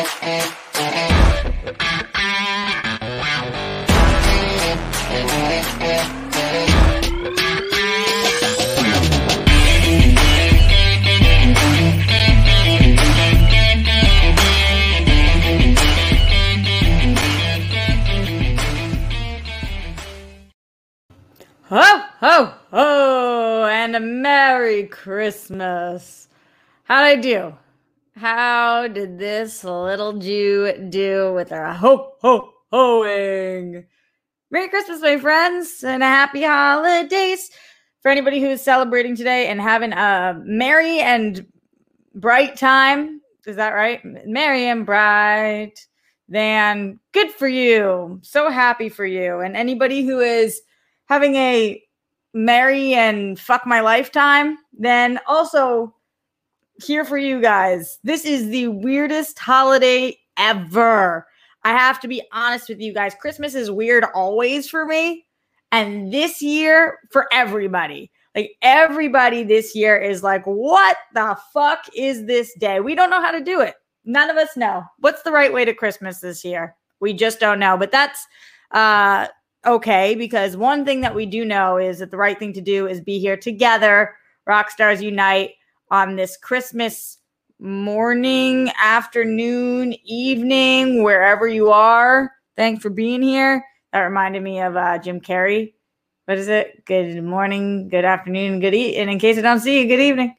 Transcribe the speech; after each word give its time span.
Ho, 0.00 0.06
ho, 22.20 22.52
ho, 22.70 23.66
and 23.66 23.94
a 23.94 24.00
Merry 24.00 24.86
Christmas. 24.86 26.26
How'd 26.84 27.04
I 27.04 27.16
do? 27.16 27.54
How 28.20 28.86
did 28.86 29.18
this 29.18 29.64
little 29.64 30.12
Jew 30.12 30.88
do 30.90 31.32
with 31.32 31.48
her 31.48 31.72
ho, 31.72 32.12
ho, 32.20 32.52
hoing? 32.70 33.86
Merry 34.50 34.68
Christmas, 34.68 35.00
my 35.00 35.16
friends, 35.16 35.82
and 35.82 36.02
happy 36.02 36.42
holidays 36.42 37.50
for 38.02 38.10
anybody 38.10 38.38
who's 38.38 38.60
celebrating 38.60 39.16
today 39.16 39.46
and 39.46 39.58
having 39.58 39.94
a 39.94 40.38
merry 40.44 41.00
and 41.00 41.46
bright 42.14 42.56
time. 42.56 43.22
Is 43.46 43.56
that 43.56 43.70
right? 43.70 44.04
Merry 44.26 44.66
and 44.66 44.84
bright. 44.84 45.86
Then 46.28 47.00
good 47.12 47.30
for 47.30 47.48
you. 47.48 48.18
So 48.20 48.50
happy 48.50 48.90
for 48.90 49.06
you. 49.06 49.40
And 49.40 49.56
anybody 49.56 50.04
who 50.04 50.20
is 50.20 50.60
having 51.06 51.36
a 51.36 51.82
merry 52.34 52.92
and 52.92 53.40
fuck 53.40 53.64
my 53.64 53.80
lifetime, 53.80 54.58
then 54.78 55.20
also 55.26 55.94
here 56.84 57.04
for 57.04 57.18
you 57.18 57.40
guys. 57.40 57.98
This 58.04 58.24
is 58.24 58.48
the 58.48 58.68
weirdest 58.68 59.38
holiday 59.38 60.16
ever. 60.36 61.26
I 61.64 61.70
have 61.70 62.00
to 62.00 62.08
be 62.08 62.22
honest 62.32 62.68
with 62.68 62.80
you 62.80 62.94
guys. 62.94 63.14
Christmas 63.14 63.54
is 63.54 63.70
weird 63.70 64.04
always 64.14 64.68
for 64.68 64.86
me. 64.86 65.26
And 65.72 66.12
this 66.12 66.42
year, 66.42 66.98
for 67.10 67.26
everybody, 67.32 68.10
like 68.34 68.52
everybody 68.62 69.42
this 69.42 69.74
year 69.74 69.96
is 69.96 70.22
like, 70.22 70.44
what 70.44 70.96
the 71.14 71.36
fuck 71.52 71.84
is 71.94 72.26
this 72.26 72.52
day? 72.58 72.80
We 72.80 72.94
don't 72.94 73.10
know 73.10 73.22
how 73.22 73.30
to 73.30 73.42
do 73.44 73.60
it. 73.60 73.74
None 74.04 74.30
of 74.30 74.36
us 74.36 74.56
know. 74.56 74.82
What's 74.98 75.22
the 75.22 75.32
right 75.32 75.52
way 75.52 75.64
to 75.64 75.74
Christmas 75.74 76.20
this 76.20 76.44
year? 76.44 76.74
We 77.00 77.12
just 77.12 77.38
don't 77.40 77.60
know. 77.60 77.76
But 77.76 77.92
that's 77.92 78.26
uh 78.72 79.26
okay 79.66 80.14
because 80.14 80.56
one 80.56 80.84
thing 80.84 81.00
that 81.02 81.14
we 81.14 81.26
do 81.26 81.44
know 81.44 81.76
is 81.76 81.98
that 81.98 82.10
the 82.10 82.16
right 82.16 82.38
thing 82.38 82.52
to 82.52 82.60
do 82.60 82.86
is 82.86 83.00
be 83.00 83.18
here 83.18 83.36
together 83.36 84.14
rock 84.46 84.70
stars 84.70 85.02
unite 85.02 85.50
on 85.90 86.16
this 86.16 86.36
christmas 86.36 87.18
morning 87.58 88.70
afternoon 88.82 89.94
evening 90.04 91.02
wherever 91.02 91.46
you 91.46 91.70
are 91.70 92.32
thanks 92.56 92.82
for 92.82 92.90
being 92.90 93.22
here 93.22 93.64
that 93.92 94.00
reminded 94.00 94.42
me 94.42 94.60
of 94.60 94.76
uh, 94.76 94.98
jim 94.98 95.20
carrey 95.20 95.72
what 96.26 96.38
is 96.38 96.48
it 96.48 96.84
good 96.84 97.22
morning 97.22 97.88
good 97.88 98.04
afternoon 98.04 98.60
good 98.60 98.74
e- 98.74 98.96
and 98.96 99.10
in 99.10 99.18
case 99.18 99.36
i 99.38 99.40
don't 99.40 99.60
see 99.60 99.80
you 99.82 99.88
good 99.88 100.00
evening 100.00 100.34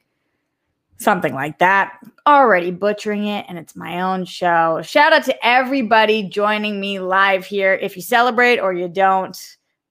something 1.02 1.34
like 1.34 1.58
that. 1.58 1.98
Already 2.26 2.70
butchering 2.70 3.26
it, 3.26 3.44
and 3.48 3.58
it's 3.58 3.76
my 3.76 4.00
own 4.00 4.24
show. 4.24 4.80
Shout 4.82 5.12
out 5.12 5.24
to 5.24 5.46
everybody 5.46 6.22
joining 6.22 6.80
me 6.80 7.00
live 7.00 7.44
here. 7.44 7.74
If 7.74 7.96
you 7.96 8.02
celebrate 8.02 8.58
or 8.58 8.72
you 8.72 8.88
don't, 8.88 9.36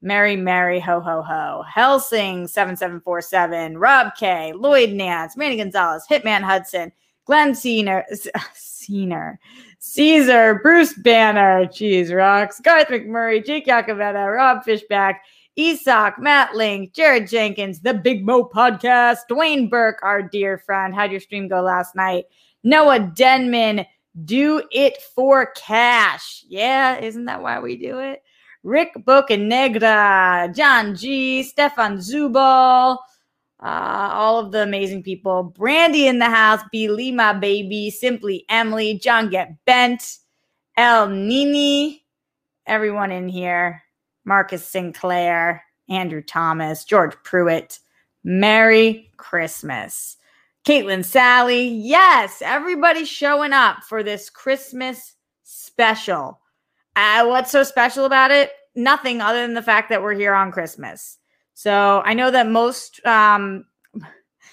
Merry, 0.01 0.35
Mary, 0.35 0.79
ho, 0.79 0.99
ho, 0.99 1.21
ho. 1.21 1.63
Helsing 1.67 2.47
7747, 2.47 3.77
Rob 3.77 4.13
K, 4.17 4.51
Lloyd 4.53 4.93
Nance, 4.93 5.37
Manny 5.37 5.57
Gonzalez, 5.57 6.05
Hitman 6.09 6.41
Hudson, 6.41 6.91
Glenn 7.25 7.53
Senior, 7.53 8.05
Senior, 8.53 9.39
Caesar, 9.79 10.59
Bruce 10.63 10.93
Banner, 10.93 11.67
Cheese 11.67 12.11
Rocks, 12.11 12.59
Garth 12.59 12.87
McMurray, 12.87 13.45
Jake 13.45 13.67
Yacovetta. 13.67 14.35
Rob 14.35 14.63
Fishback, 14.63 15.21
Esoc, 15.57 16.17
Matt 16.17 16.55
Link, 16.55 16.93
Jared 16.93 17.27
Jenkins, 17.27 17.81
the 17.81 17.93
Big 17.93 18.25
Mo 18.25 18.43
Podcast, 18.43 19.19
Dwayne 19.29 19.69
Burke, 19.69 19.99
our 20.01 20.21
dear 20.21 20.57
friend. 20.57 20.95
How'd 20.95 21.11
your 21.11 21.19
stream 21.19 21.47
go 21.47 21.61
last 21.61 21.95
night? 21.95 22.25
Noah 22.63 22.99
Denman, 22.99 23.85
do 24.25 24.63
it 24.71 25.01
for 25.15 25.51
cash. 25.55 26.43
Yeah, 26.47 26.97
isn't 26.99 27.25
that 27.25 27.41
why 27.41 27.59
we 27.59 27.75
do 27.75 27.99
it? 27.99 28.23
Rick 28.63 28.93
Bocanegra, 29.05 30.55
John 30.55 30.95
G, 30.95 31.43
Stefan 31.43 31.97
Zubal, 31.97 32.97
uh, 33.63 34.09
all 34.13 34.39
of 34.39 34.51
the 34.51 34.63
amazing 34.63 35.03
people. 35.03 35.43
Brandy 35.43 36.07
in 36.07 36.19
the 36.19 36.29
house, 36.29 36.61
Be 36.71 36.87
Lima 36.87 37.37
Baby, 37.39 37.89
Simply 37.89 38.45
Emily, 38.49 38.99
John 38.99 39.29
Get 39.29 39.53
Bent, 39.65 40.17
El 40.77 41.09
Nini, 41.09 42.03
everyone 42.65 43.11
in 43.11 43.27
here. 43.27 43.81
Marcus 44.25 44.67
Sinclair, 44.67 45.63
Andrew 45.89 46.21
Thomas, 46.21 46.85
George 46.85 47.15
Pruitt. 47.23 47.79
Merry 48.23 49.09
Christmas. 49.17 50.17
Caitlin 50.65 51.03
Sally, 51.03 51.67
yes, 51.67 52.41
everybody's 52.45 53.09
showing 53.09 53.51
up 53.51 53.83
for 53.83 54.03
this 54.03 54.29
Christmas 54.29 55.13
special. 55.43 56.39
Uh, 56.95 57.25
what's 57.25 57.51
so 57.51 57.63
special 57.63 58.05
about 58.05 58.31
it? 58.31 58.51
Nothing 58.75 59.21
other 59.21 59.41
than 59.41 59.53
the 59.53 59.61
fact 59.61 59.89
that 59.89 60.01
we're 60.01 60.13
here 60.13 60.33
on 60.33 60.51
Christmas. 60.51 61.17
So 61.53 62.01
I 62.05 62.13
know 62.13 62.31
that 62.31 62.47
most, 62.47 63.05
um, 63.05 63.65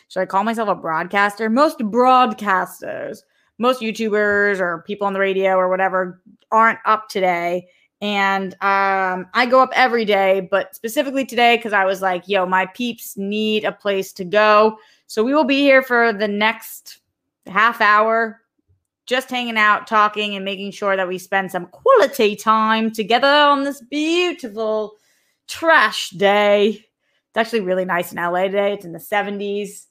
should 0.08 0.20
I 0.20 0.26
call 0.26 0.44
myself 0.44 0.68
a 0.68 0.74
broadcaster? 0.74 1.48
Most 1.48 1.78
broadcasters, 1.78 3.18
most 3.58 3.80
YouTubers 3.80 4.60
or 4.60 4.82
people 4.86 5.06
on 5.06 5.12
the 5.12 5.20
radio 5.20 5.56
or 5.56 5.68
whatever 5.68 6.22
aren't 6.50 6.78
up 6.84 7.08
today 7.08 7.68
and 8.00 8.54
um, 8.62 9.26
I 9.34 9.46
go 9.50 9.60
up 9.60 9.70
every 9.74 10.04
day, 10.04 10.46
but 10.50 10.74
specifically 10.74 11.24
today 11.24 11.56
because 11.56 11.72
I 11.72 11.84
was 11.84 12.00
like, 12.00 12.28
yo, 12.28 12.46
my 12.46 12.66
peeps 12.66 13.16
need 13.16 13.64
a 13.64 13.72
place 13.72 14.12
to 14.14 14.24
go. 14.24 14.78
So 15.08 15.24
we 15.24 15.34
will 15.34 15.44
be 15.44 15.60
here 15.60 15.82
for 15.82 16.12
the 16.12 16.28
next 16.28 17.00
half 17.46 17.80
hour, 17.80 18.40
just 19.08 19.30
hanging 19.30 19.56
out, 19.56 19.86
talking, 19.88 20.36
and 20.36 20.44
making 20.44 20.70
sure 20.70 20.96
that 20.96 21.08
we 21.08 21.18
spend 21.18 21.50
some 21.50 21.66
quality 21.66 22.36
time 22.36 22.92
together 22.92 23.26
on 23.26 23.64
this 23.64 23.80
beautiful 23.82 24.94
trash 25.48 26.10
day. 26.10 26.68
It's 26.68 27.36
actually 27.36 27.60
really 27.60 27.84
nice 27.84 28.12
in 28.12 28.18
LA 28.18 28.44
today. 28.44 28.74
It's 28.74 28.84
in 28.84 28.92
the 28.92 28.98
70s. 28.98 29.86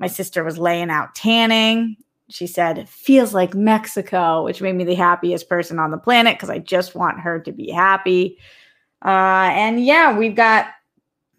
My 0.00 0.08
sister 0.08 0.42
was 0.42 0.58
laying 0.58 0.90
out 0.90 1.14
tanning 1.14 1.96
she 2.30 2.46
said, 2.46 2.78
it 2.78 2.88
feels 2.88 3.34
like 3.34 3.54
Mexico, 3.54 4.44
which 4.44 4.62
made 4.62 4.76
me 4.76 4.84
the 4.84 4.94
happiest 4.94 5.48
person 5.48 5.78
on 5.78 5.90
the 5.90 5.98
planet 5.98 6.36
because 6.36 6.48
I 6.48 6.58
just 6.58 6.94
want 6.94 7.20
her 7.20 7.40
to 7.40 7.52
be 7.52 7.70
happy. 7.70 8.38
Uh, 9.04 9.50
and 9.52 9.84
yeah, 9.84 10.16
we've 10.16 10.36
got 10.36 10.68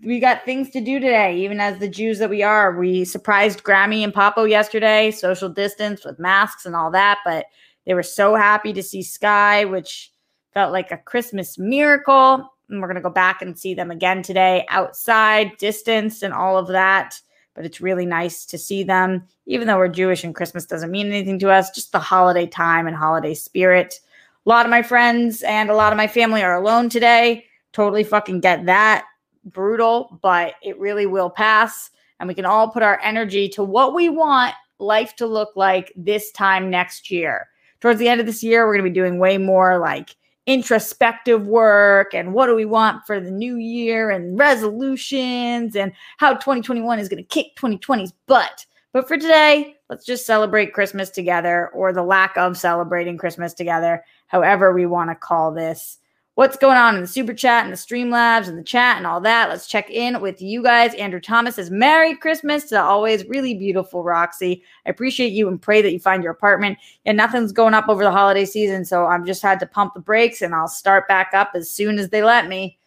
we 0.03 0.19
got 0.19 0.45
things 0.45 0.69
to 0.71 0.81
do 0.81 0.99
today, 0.99 1.37
even 1.37 1.59
as 1.59 1.79
the 1.79 1.87
Jews 1.87 2.19
that 2.19 2.29
we 2.29 2.43
are. 2.43 2.77
We 2.77 3.05
surprised 3.05 3.63
Grammy 3.63 4.03
and 4.03 4.13
Papo 4.13 4.49
yesterday, 4.49 5.11
social 5.11 5.49
distance 5.49 6.03
with 6.03 6.19
masks 6.19 6.65
and 6.65 6.75
all 6.75 6.91
that, 6.91 7.19
but 7.25 7.45
they 7.85 7.93
were 7.93 8.03
so 8.03 8.35
happy 8.35 8.73
to 8.73 8.83
see 8.83 9.03
Sky, 9.03 9.65
which 9.65 10.11
felt 10.53 10.71
like 10.71 10.91
a 10.91 10.97
Christmas 10.97 11.57
miracle. 11.57 12.51
And 12.69 12.81
we're 12.81 12.87
gonna 12.87 13.01
go 13.01 13.09
back 13.09 13.41
and 13.41 13.57
see 13.57 13.73
them 13.73 13.91
again 13.91 14.23
today 14.23 14.65
outside, 14.69 15.57
distance, 15.57 16.21
and 16.21 16.33
all 16.33 16.57
of 16.57 16.67
that 16.67 17.19
but 17.53 17.65
it's 17.65 17.81
really 17.81 18.05
nice 18.05 18.45
to 18.45 18.57
see 18.57 18.83
them, 18.83 19.27
even 19.45 19.67
though 19.67 19.77
we're 19.77 19.87
Jewish 19.87 20.23
and 20.23 20.35
Christmas 20.35 20.65
doesn't 20.65 20.91
mean 20.91 21.07
anything 21.07 21.39
to 21.39 21.51
us, 21.51 21.69
just 21.71 21.91
the 21.91 21.99
holiday 21.99 22.47
time 22.47 22.87
and 22.87 22.95
holiday 22.95 23.33
spirit. 23.33 23.99
A 24.45 24.49
lot 24.49 24.65
of 24.65 24.69
my 24.69 24.81
friends 24.81 25.43
and 25.43 25.69
a 25.69 25.75
lot 25.75 25.93
of 25.93 25.97
my 25.97 26.07
family 26.07 26.41
are 26.41 26.55
alone 26.55 26.89
today. 26.89 27.45
Totally 27.73 28.03
fucking 28.03 28.39
get 28.39 28.65
that. 28.65 29.05
Brutal, 29.45 30.19
but 30.21 30.55
it 30.61 30.79
really 30.79 31.05
will 31.05 31.29
pass. 31.29 31.89
And 32.19 32.27
we 32.27 32.35
can 32.35 32.45
all 32.45 32.69
put 32.69 32.83
our 32.83 32.99
energy 33.01 33.49
to 33.49 33.63
what 33.63 33.93
we 33.93 34.09
want 34.09 34.53
life 34.79 35.15
to 35.15 35.25
look 35.25 35.49
like 35.55 35.91
this 35.95 36.31
time 36.31 36.69
next 36.69 37.09
year. 37.09 37.47
Towards 37.79 37.99
the 37.99 38.07
end 38.07 38.19
of 38.19 38.27
this 38.27 38.43
year, 38.43 38.65
we're 38.65 38.73
going 38.73 38.85
to 38.85 38.89
be 38.89 38.93
doing 38.93 39.17
way 39.17 39.37
more 39.37 39.79
like 39.79 40.15
introspective 40.47 41.45
work 41.45 42.13
and 42.13 42.33
what 42.33 42.47
do 42.47 42.55
we 42.55 42.65
want 42.65 43.05
for 43.05 43.19
the 43.19 43.31
new 43.31 43.57
year 43.57 44.09
and 44.09 44.37
resolutions 44.37 45.75
and 45.75 45.91
how 46.17 46.33
2021 46.33 46.99
is 46.99 47.09
going 47.09 47.23
to 47.23 47.29
kick 47.29 47.55
2020's 47.57 48.13
butt. 48.27 48.65
But 48.93 49.07
for 49.07 49.17
today, 49.17 49.75
let's 49.89 50.05
just 50.05 50.25
celebrate 50.25 50.73
Christmas 50.73 51.09
together 51.09 51.69
or 51.69 51.93
the 51.93 52.03
lack 52.03 52.35
of 52.37 52.57
celebrating 52.57 53.17
Christmas 53.17 53.53
together, 53.53 54.03
however 54.27 54.73
we 54.73 54.85
want 54.85 55.09
to 55.09 55.15
call 55.15 55.51
this 55.51 55.99
what's 56.35 56.57
going 56.57 56.77
on 56.77 56.95
in 56.95 57.01
the 57.01 57.07
super 57.07 57.33
chat 57.33 57.63
and 57.63 57.73
the 57.73 57.77
Streamlabs 57.77 58.47
and 58.47 58.57
the 58.57 58.63
chat 58.63 58.97
and 58.97 59.05
all 59.05 59.19
that. 59.21 59.49
Let's 59.49 59.67
check 59.67 59.89
in 59.89 60.21
with 60.21 60.41
you 60.41 60.63
guys. 60.63 60.93
Andrew 60.95 61.19
Thomas 61.19 61.55
says, 61.55 61.69
Merry 61.69 62.15
Christmas 62.15 62.65
to 62.69 62.81
always 62.81 63.25
really 63.25 63.53
beautiful 63.53 64.03
Roxy. 64.03 64.63
I 64.85 64.89
appreciate 64.89 65.33
you 65.33 65.47
and 65.47 65.61
pray 65.61 65.81
that 65.81 65.91
you 65.91 65.99
find 65.99 66.23
your 66.23 66.31
apartment. 66.31 66.77
And 67.05 67.17
nothing's 67.17 67.51
going 67.51 67.73
up 67.73 67.89
over 67.89 68.03
the 68.03 68.11
holiday 68.11 68.45
season. 68.45 68.85
So 68.85 69.05
I've 69.05 69.25
just 69.25 69.41
had 69.41 69.59
to 69.59 69.65
pump 69.65 69.93
the 69.93 69.99
brakes 69.99 70.41
and 70.41 70.55
I'll 70.55 70.67
start 70.67 71.07
back 71.07 71.31
up 71.33 71.51
as 71.53 71.69
soon 71.69 71.99
as 71.99 72.09
they 72.09 72.23
let 72.23 72.47
me. 72.47 72.77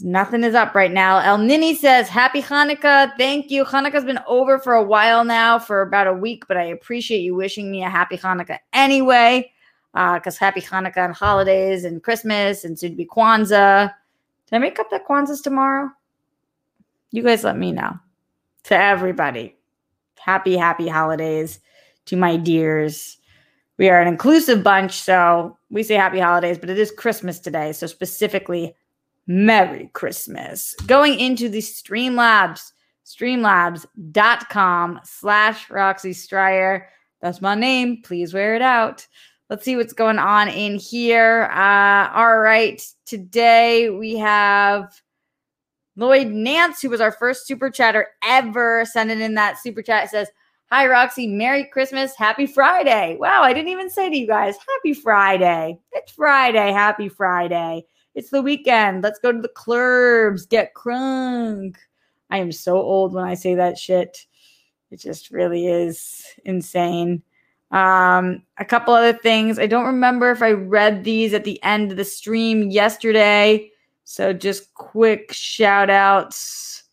Nothing 0.00 0.42
is 0.42 0.54
up 0.54 0.74
right 0.74 0.90
now. 0.90 1.18
El 1.18 1.38
Nini 1.38 1.76
says, 1.76 2.08
Happy 2.08 2.42
Hanukkah. 2.42 3.16
Thank 3.18 3.50
you. 3.50 3.64
Hanukkah's 3.64 4.04
been 4.04 4.18
over 4.26 4.58
for 4.58 4.72
a 4.72 4.82
while 4.82 5.24
now, 5.24 5.60
for 5.60 5.82
about 5.82 6.08
a 6.08 6.12
week, 6.12 6.48
but 6.48 6.56
I 6.56 6.64
appreciate 6.64 7.20
you 7.20 7.36
wishing 7.36 7.70
me 7.70 7.84
a 7.84 7.90
happy 7.90 8.16
Hanukkah 8.16 8.58
anyway. 8.72 9.51
Because 9.92 10.36
uh, 10.36 10.44
happy 10.44 10.60
Hanukkah 10.60 11.04
and 11.04 11.14
holidays 11.14 11.84
and 11.84 12.02
Christmas 12.02 12.64
and 12.64 12.78
soon 12.78 12.90
to 12.90 12.96
be 12.96 13.06
Kwanzaa. 13.06 13.92
Did 14.46 14.56
I 14.56 14.58
make 14.58 14.78
up 14.78 14.90
that 14.90 15.06
Kwanzaa's 15.06 15.40
tomorrow? 15.40 15.90
You 17.10 17.22
guys 17.22 17.44
let 17.44 17.58
me 17.58 17.72
know. 17.72 17.98
To 18.64 18.76
everybody, 18.76 19.56
happy, 20.18 20.56
happy 20.56 20.88
holidays 20.88 21.60
to 22.06 22.16
my 22.16 22.36
dears. 22.36 23.18
We 23.78 23.88
are 23.88 24.00
an 24.00 24.08
inclusive 24.08 24.62
bunch, 24.62 25.00
so 25.00 25.58
we 25.70 25.82
say 25.82 25.94
happy 25.94 26.20
holidays, 26.20 26.58
but 26.58 26.70
it 26.70 26.78
is 26.78 26.90
Christmas 26.90 27.40
today. 27.40 27.72
So, 27.72 27.86
specifically, 27.86 28.76
Merry 29.26 29.90
Christmas. 29.92 30.74
Going 30.86 31.18
into 31.18 31.48
the 31.48 31.58
Streamlabs, 31.58 32.72
streamlabs.com 33.04 35.00
slash 35.04 35.70
Roxy 35.70 36.12
Striar. 36.12 36.88
That's 37.20 37.40
my 37.40 37.54
name. 37.54 38.02
Please 38.02 38.34
wear 38.34 38.54
it 38.54 38.62
out. 38.62 39.06
Let's 39.52 39.66
see 39.66 39.76
what's 39.76 39.92
going 39.92 40.18
on 40.18 40.48
in 40.48 40.78
here. 40.78 41.42
Uh, 41.52 42.10
all 42.14 42.38
right. 42.38 42.82
Today 43.04 43.90
we 43.90 44.16
have 44.16 44.98
Lloyd 45.94 46.28
Nance, 46.28 46.80
who 46.80 46.88
was 46.88 47.02
our 47.02 47.12
first 47.12 47.46
super 47.46 47.68
chatter 47.68 48.06
ever, 48.24 48.86
sending 48.86 49.20
in 49.20 49.34
that 49.34 49.58
super 49.58 49.82
chat. 49.82 50.04
It 50.04 50.08
says, 50.08 50.28
Hi, 50.70 50.86
Roxy. 50.86 51.26
Merry 51.26 51.66
Christmas. 51.66 52.16
Happy 52.16 52.46
Friday. 52.46 53.18
Wow, 53.20 53.42
I 53.42 53.52
didn't 53.52 53.68
even 53.68 53.90
say 53.90 54.08
to 54.08 54.16
you 54.16 54.26
guys, 54.26 54.56
Happy 54.56 54.94
Friday. 54.94 55.78
It's 55.92 56.12
Friday. 56.12 56.72
Happy 56.72 57.10
Friday. 57.10 57.84
It's 58.14 58.30
the 58.30 58.40
weekend. 58.40 59.02
Let's 59.02 59.18
go 59.18 59.32
to 59.32 59.42
the 59.42 59.48
clubs, 59.48 60.46
get 60.46 60.72
crunk. 60.72 61.74
I 62.30 62.38
am 62.38 62.52
so 62.52 62.78
old 62.78 63.12
when 63.12 63.24
I 63.24 63.34
say 63.34 63.54
that 63.56 63.76
shit. 63.76 64.26
It 64.90 64.98
just 64.98 65.30
really 65.30 65.66
is 65.66 66.24
insane. 66.46 67.22
Um, 67.72 68.42
a 68.58 68.64
couple 68.64 68.92
other 68.92 69.14
things. 69.14 69.58
I 69.58 69.66
don't 69.66 69.86
remember 69.86 70.30
if 70.30 70.42
I 70.42 70.52
read 70.52 71.04
these 71.04 71.32
at 71.32 71.44
the 71.44 71.62
end 71.62 71.90
of 71.90 71.96
the 71.96 72.04
stream 72.04 72.70
yesterday. 72.70 73.70
So 74.04 74.32
just 74.32 74.74
quick 74.74 75.32
shout 75.32 75.88
outs 75.88 76.84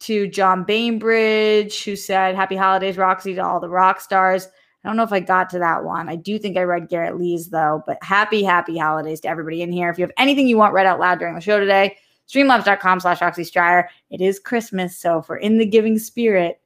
to 0.00 0.26
John 0.28 0.64
Bainbridge, 0.64 1.84
who 1.84 1.96
said, 1.96 2.34
Happy 2.34 2.56
holidays, 2.56 2.98
Roxy, 2.98 3.34
to 3.34 3.44
all 3.44 3.60
the 3.60 3.68
rock 3.68 4.00
stars. 4.00 4.48
I 4.84 4.88
don't 4.88 4.96
know 4.96 5.02
if 5.02 5.12
I 5.12 5.20
got 5.20 5.48
to 5.50 5.58
that 5.60 5.84
one. 5.84 6.10
I 6.10 6.16
do 6.16 6.38
think 6.38 6.58
I 6.58 6.62
read 6.62 6.90
Garrett 6.90 7.16
Lee's 7.16 7.48
though, 7.48 7.82
but 7.86 7.96
happy, 8.02 8.42
happy 8.42 8.76
holidays 8.76 9.20
to 9.20 9.28
everybody 9.28 9.62
in 9.62 9.72
here. 9.72 9.88
If 9.88 9.98
you 9.98 10.02
have 10.02 10.12
anything 10.18 10.46
you 10.46 10.58
want 10.58 10.74
read 10.74 10.84
out 10.84 11.00
loud 11.00 11.18
during 11.20 11.34
the 11.34 11.40
show 11.40 11.58
today, 11.58 11.96
streamlabs.com 12.28 13.00
slash 13.00 13.22
Roxy 13.22 13.44
Striar. 13.44 13.88
It 14.10 14.20
is 14.20 14.38
Christmas, 14.38 14.96
so 14.96 15.18
if 15.18 15.28
we're 15.28 15.36
in 15.36 15.56
the 15.56 15.64
giving 15.64 15.98
spirit, 15.98 16.60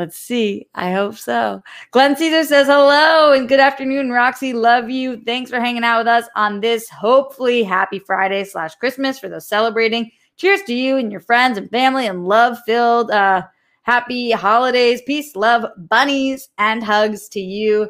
let's 0.00 0.18
see. 0.18 0.66
I 0.74 0.92
hope 0.92 1.16
so. 1.16 1.62
Glenn 1.90 2.16
Caesar 2.16 2.44
says 2.44 2.66
hello 2.66 3.32
and 3.32 3.48
good 3.48 3.60
afternoon, 3.60 4.10
Roxy. 4.10 4.52
Love 4.52 4.88
you. 4.88 5.22
Thanks 5.24 5.50
for 5.50 5.60
hanging 5.60 5.84
out 5.84 5.98
with 5.98 6.08
us 6.08 6.24
on 6.36 6.60
this 6.60 6.88
hopefully 6.88 7.62
happy 7.62 7.98
Friday 7.98 8.44
slash 8.44 8.74
Christmas 8.76 9.18
for 9.18 9.28
those 9.28 9.46
celebrating. 9.46 10.10
Cheers 10.36 10.62
to 10.62 10.74
you 10.74 10.96
and 10.96 11.12
your 11.12 11.20
friends 11.20 11.58
and 11.58 11.70
family 11.70 12.06
and 12.06 12.26
love 12.26 12.58
filled 12.66 13.10
uh 13.10 13.42
Happy 13.82 14.30
holidays, 14.30 15.00
peace, 15.06 15.34
love, 15.34 15.64
bunnies, 15.76 16.50
and 16.58 16.84
hugs 16.84 17.28
to 17.30 17.40
you, 17.40 17.88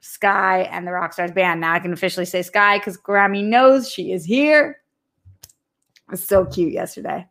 Sky, 0.00 0.62
and 0.70 0.86
the 0.86 0.92
Rockstars 0.92 1.34
band. 1.34 1.60
Now 1.60 1.74
I 1.74 1.78
can 1.80 1.92
officially 1.92 2.24
say 2.24 2.42
Sky 2.42 2.78
because 2.78 2.96
Grammy 2.96 3.44
knows 3.44 3.90
she 3.90 4.12
is 4.12 4.24
here. 4.24 4.80
It 5.42 6.12
was 6.12 6.24
so 6.24 6.46
cute 6.46 6.72
yesterday. 6.72 7.26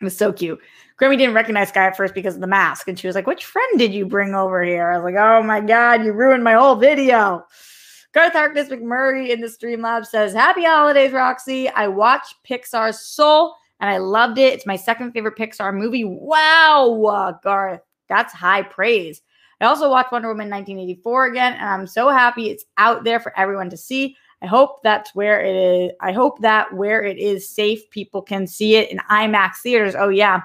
It 0.00 0.04
was 0.04 0.16
so 0.16 0.32
cute. 0.32 0.60
Grammy 1.00 1.16
didn't 1.16 1.34
recognize 1.34 1.68
Sky 1.68 1.86
at 1.86 1.96
first 1.96 2.14
because 2.14 2.34
of 2.34 2.40
the 2.40 2.46
mask. 2.46 2.88
And 2.88 2.98
she 2.98 3.06
was 3.06 3.14
like, 3.14 3.26
Which 3.26 3.44
friend 3.44 3.78
did 3.78 3.94
you 3.94 4.04
bring 4.04 4.34
over 4.34 4.62
here? 4.62 4.90
I 4.90 4.96
was 4.96 5.04
like, 5.04 5.14
Oh 5.16 5.42
my 5.42 5.60
God, 5.60 6.04
you 6.04 6.12
ruined 6.12 6.44
my 6.44 6.54
whole 6.54 6.74
video. 6.74 7.44
Garth 8.12 8.32
Harkness 8.32 8.68
McMurray 8.68 9.28
in 9.28 9.40
the 9.40 9.46
Streamlab 9.46 10.06
says, 10.06 10.32
Happy 10.32 10.64
holidays, 10.64 11.12
Roxy. 11.12 11.68
I 11.68 11.86
watched 11.88 12.34
Pixar's 12.48 13.00
Soul 13.00 13.54
and 13.80 13.88
I 13.90 13.98
loved 13.98 14.38
it. 14.38 14.54
It's 14.54 14.66
my 14.66 14.76
second 14.76 15.12
favorite 15.12 15.36
Pixar 15.36 15.74
movie. 15.74 16.04
Wow, 16.04 17.38
Garth, 17.42 17.80
that's 18.08 18.32
high 18.32 18.62
praise. 18.62 19.22
I 19.60 19.66
also 19.66 19.90
watched 19.90 20.12
Wonder 20.12 20.28
Woman 20.28 20.50
1984 20.50 21.26
again, 21.26 21.52
and 21.54 21.68
I'm 21.68 21.86
so 21.86 22.08
happy 22.10 22.48
it's 22.48 22.64
out 22.76 23.04
there 23.04 23.18
for 23.18 23.36
everyone 23.38 23.70
to 23.70 23.76
see. 23.76 24.16
I 24.40 24.46
hope 24.46 24.82
that's 24.82 25.14
where 25.16 25.40
it 25.40 25.56
is. 25.56 25.92
I 26.00 26.12
hope 26.12 26.40
that 26.42 26.72
where 26.72 27.02
it 27.02 27.18
is 27.18 27.48
safe, 27.48 27.90
people 27.90 28.22
can 28.22 28.46
see 28.46 28.76
it 28.76 28.90
in 28.90 28.98
IMAX 29.10 29.56
theaters. 29.62 29.96
Oh, 29.98 30.10
yeah. 30.10 30.42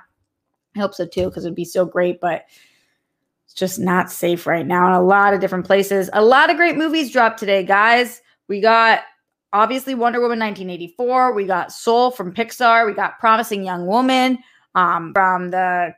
I 0.76 0.80
hope 0.80 0.94
so 0.94 1.06
too, 1.06 1.26
because 1.26 1.46
it'd 1.46 1.56
be 1.56 1.66
so 1.66 1.86
great, 1.86 2.20
but 2.20 2.46
it's 3.46 3.54
just 3.54 3.80
not 3.80 4.12
safe 4.12 4.48
right 4.48 4.66
now 4.66 4.88
in 4.88 4.94
a 4.94 5.02
lot 5.04 5.34
of 5.34 5.40
different 5.40 5.66
places. 5.66 6.10
A 6.14 6.24
lot 6.24 6.50
of 6.50 6.58
great 6.58 6.76
movies 6.78 7.12
dropped 7.12 7.40
today, 7.40 7.64
guys. 7.64 8.22
We 8.48 8.62
got 8.62 9.02
obviously 9.52 9.96
Wonder 9.96 10.20
Woman 10.20 10.40
1984. 10.40 11.34
We 11.34 11.46
got 11.46 11.72
Soul 11.72 12.12
from 12.12 12.34
Pixar. 12.34 12.86
We 12.86 12.94
got 12.94 13.20
Promising 13.20 13.64
Young 13.64 13.86
Woman 13.86 14.40
um, 14.76 15.14
from 15.14 15.52
the 15.52 15.94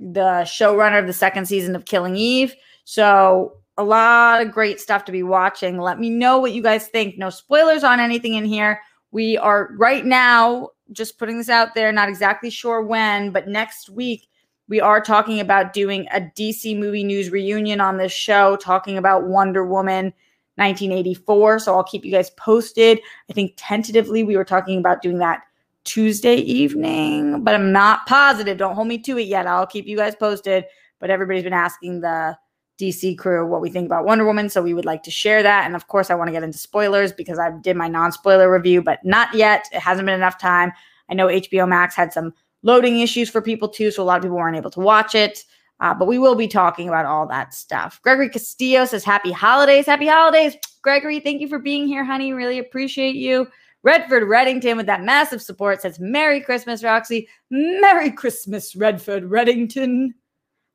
the 0.00 0.42
showrunner 0.44 1.00
of 1.00 1.08
the 1.08 1.12
second 1.12 1.46
season 1.46 1.74
of 1.74 1.84
Killing 1.84 2.14
Eve. 2.14 2.54
So 2.84 3.54
a 3.76 3.84
lot 3.84 4.40
of 4.40 4.52
great 4.52 4.80
stuff 4.80 5.04
to 5.06 5.12
be 5.12 5.22
watching. 5.22 5.78
Let 5.80 5.98
me 5.98 6.08
know 6.08 6.38
what 6.38 6.52
you 6.52 6.62
guys 6.62 6.86
think. 6.88 7.18
No 7.18 7.30
spoilers 7.30 7.82
on 7.82 7.98
anything 7.98 8.34
in 8.34 8.44
here. 8.44 8.80
We 9.10 9.38
are 9.38 9.70
right 9.76 10.04
now 10.04 10.68
just 10.92 11.18
putting 11.18 11.38
this 11.38 11.48
out 11.48 11.74
there, 11.74 11.92
not 11.92 12.08
exactly 12.08 12.50
sure 12.50 12.82
when, 12.82 13.30
but 13.30 13.48
next 13.48 13.90
week 13.90 14.28
we 14.68 14.80
are 14.80 15.00
talking 15.00 15.40
about 15.40 15.72
doing 15.72 16.06
a 16.12 16.20
DC 16.20 16.78
movie 16.78 17.04
news 17.04 17.30
reunion 17.30 17.80
on 17.80 17.96
this 17.96 18.12
show, 18.12 18.56
talking 18.56 18.98
about 18.98 19.26
Wonder 19.26 19.64
Woman 19.64 20.12
1984. 20.56 21.60
So 21.60 21.74
I'll 21.74 21.84
keep 21.84 22.04
you 22.04 22.12
guys 22.12 22.30
posted. 22.30 23.00
I 23.30 23.32
think 23.32 23.54
tentatively 23.56 24.24
we 24.24 24.36
were 24.36 24.44
talking 24.44 24.78
about 24.78 25.02
doing 25.02 25.18
that 25.18 25.42
Tuesday 25.84 26.36
evening, 26.36 27.42
but 27.44 27.54
I'm 27.54 27.72
not 27.72 28.06
positive. 28.06 28.58
Don't 28.58 28.74
hold 28.74 28.88
me 28.88 28.98
to 28.98 29.18
it 29.18 29.26
yet. 29.26 29.46
I'll 29.46 29.66
keep 29.66 29.86
you 29.86 29.96
guys 29.96 30.14
posted. 30.14 30.64
But 30.98 31.10
everybody's 31.10 31.44
been 31.44 31.52
asking 31.52 32.00
the 32.00 32.36
DC 32.78 33.18
crew 33.18 33.46
what 33.46 33.60
we 33.60 33.70
think 33.70 33.86
about 33.86 34.04
Wonder 34.04 34.24
Woman, 34.24 34.48
so 34.48 34.62
we 34.62 34.74
would 34.74 34.84
like 34.84 35.02
to 35.02 35.10
share 35.10 35.42
that. 35.42 35.66
And 35.66 35.74
of 35.74 35.88
course, 35.88 36.10
I 36.10 36.14
want 36.14 36.28
to 36.28 36.32
get 36.32 36.42
into 36.42 36.58
spoilers 36.58 37.12
because 37.12 37.38
I 37.38 37.50
did 37.50 37.76
my 37.76 37.88
non-spoiler 37.88 38.50
review, 38.50 38.82
but 38.82 39.04
not 39.04 39.34
yet. 39.34 39.66
It 39.72 39.80
hasn't 39.80 40.06
been 40.06 40.14
enough 40.14 40.38
time. 40.38 40.72
I 41.10 41.14
know 41.14 41.26
HBO 41.26 41.68
Max 41.68 41.96
had 41.96 42.12
some 42.12 42.32
loading 42.62 43.00
issues 43.00 43.28
for 43.28 43.42
people 43.42 43.68
too, 43.68 43.90
so 43.90 44.02
a 44.02 44.04
lot 44.04 44.16
of 44.16 44.22
people 44.22 44.36
weren't 44.36 44.56
able 44.56 44.70
to 44.70 44.80
watch 44.80 45.14
it. 45.14 45.44
Uh, 45.80 45.94
but 45.94 46.08
we 46.08 46.18
will 46.18 46.34
be 46.34 46.48
talking 46.48 46.88
about 46.88 47.06
all 47.06 47.26
that 47.26 47.54
stuff. 47.54 48.00
Gregory 48.02 48.28
Castillo 48.28 48.84
says, 48.84 49.04
Happy 49.04 49.30
holidays. 49.30 49.86
Happy 49.86 50.08
holidays. 50.08 50.56
Gregory, 50.82 51.20
thank 51.20 51.40
you 51.40 51.48
for 51.48 51.58
being 51.58 51.86
here, 51.86 52.04
honey. 52.04 52.32
Really 52.32 52.58
appreciate 52.58 53.14
you. 53.14 53.46
Redford 53.84 54.24
Reddington 54.24 54.76
with 54.76 54.86
that 54.86 55.04
massive 55.04 55.40
support 55.40 55.82
says, 55.82 56.00
Merry 56.00 56.40
Christmas, 56.40 56.82
Roxy. 56.82 57.28
Merry 57.50 58.10
Christmas, 58.10 58.74
Redford 58.74 59.24
Reddington. 59.24 60.08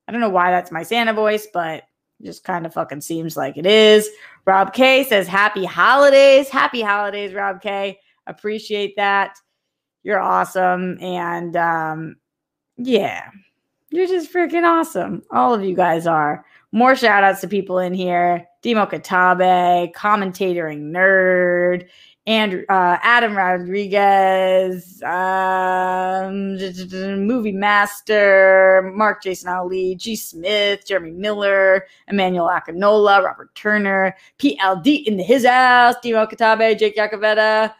I 0.07 0.11
don't 0.11 0.21
know 0.21 0.29
why 0.29 0.51
that's 0.51 0.71
my 0.71 0.83
Santa 0.83 1.13
voice, 1.13 1.47
but 1.53 1.83
just 2.23 2.43
kind 2.43 2.65
of 2.65 2.73
fucking 2.73 3.01
seems 3.01 3.35
like 3.37 3.57
it 3.57 3.65
is. 3.65 4.09
Rob 4.45 4.73
K 4.73 5.03
says, 5.03 5.27
Happy 5.27 5.65
holidays. 5.65 6.49
Happy 6.49 6.81
holidays, 6.81 7.33
Rob 7.33 7.61
K. 7.61 7.99
Appreciate 8.27 8.95
that. 8.95 9.37
You're 10.03 10.19
awesome. 10.19 10.97
And 11.01 11.55
um, 11.55 12.15
yeah, 12.77 13.29
you're 13.89 14.07
just 14.07 14.33
freaking 14.33 14.63
awesome. 14.63 15.23
All 15.31 15.53
of 15.53 15.63
you 15.63 15.75
guys 15.75 16.07
are. 16.07 16.45
More 16.71 16.95
shout 16.95 17.23
outs 17.23 17.41
to 17.41 17.47
people 17.47 17.77
in 17.77 17.93
here. 17.93 18.47
Demo 18.63 18.85
Katabe, 18.85 19.93
commentating 19.93 20.91
nerd, 20.91 21.87
and 22.25 22.65
uh, 22.69 22.97
Adam 23.01 23.35
Rodriguez, 23.35 25.03
um, 25.03 26.55
movie 27.27 27.51
master, 27.51 28.91
Mark 28.95 29.23
Jason 29.23 29.49
Ali, 29.49 29.95
G. 29.95 30.15
Smith, 30.15 30.85
Jeremy 30.85 31.11
Miller, 31.11 31.85
Emmanuel 32.07 32.47
Akinola, 32.47 33.23
Robert 33.23 33.53
Turner, 33.55 34.15
PLD 34.39 35.05
in 35.05 35.19
his 35.19 35.45
house, 35.45 35.95
Demo 36.01 36.25
Katabe, 36.25 36.79
Jake 36.79 36.95
Yakavetta, 36.95 37.73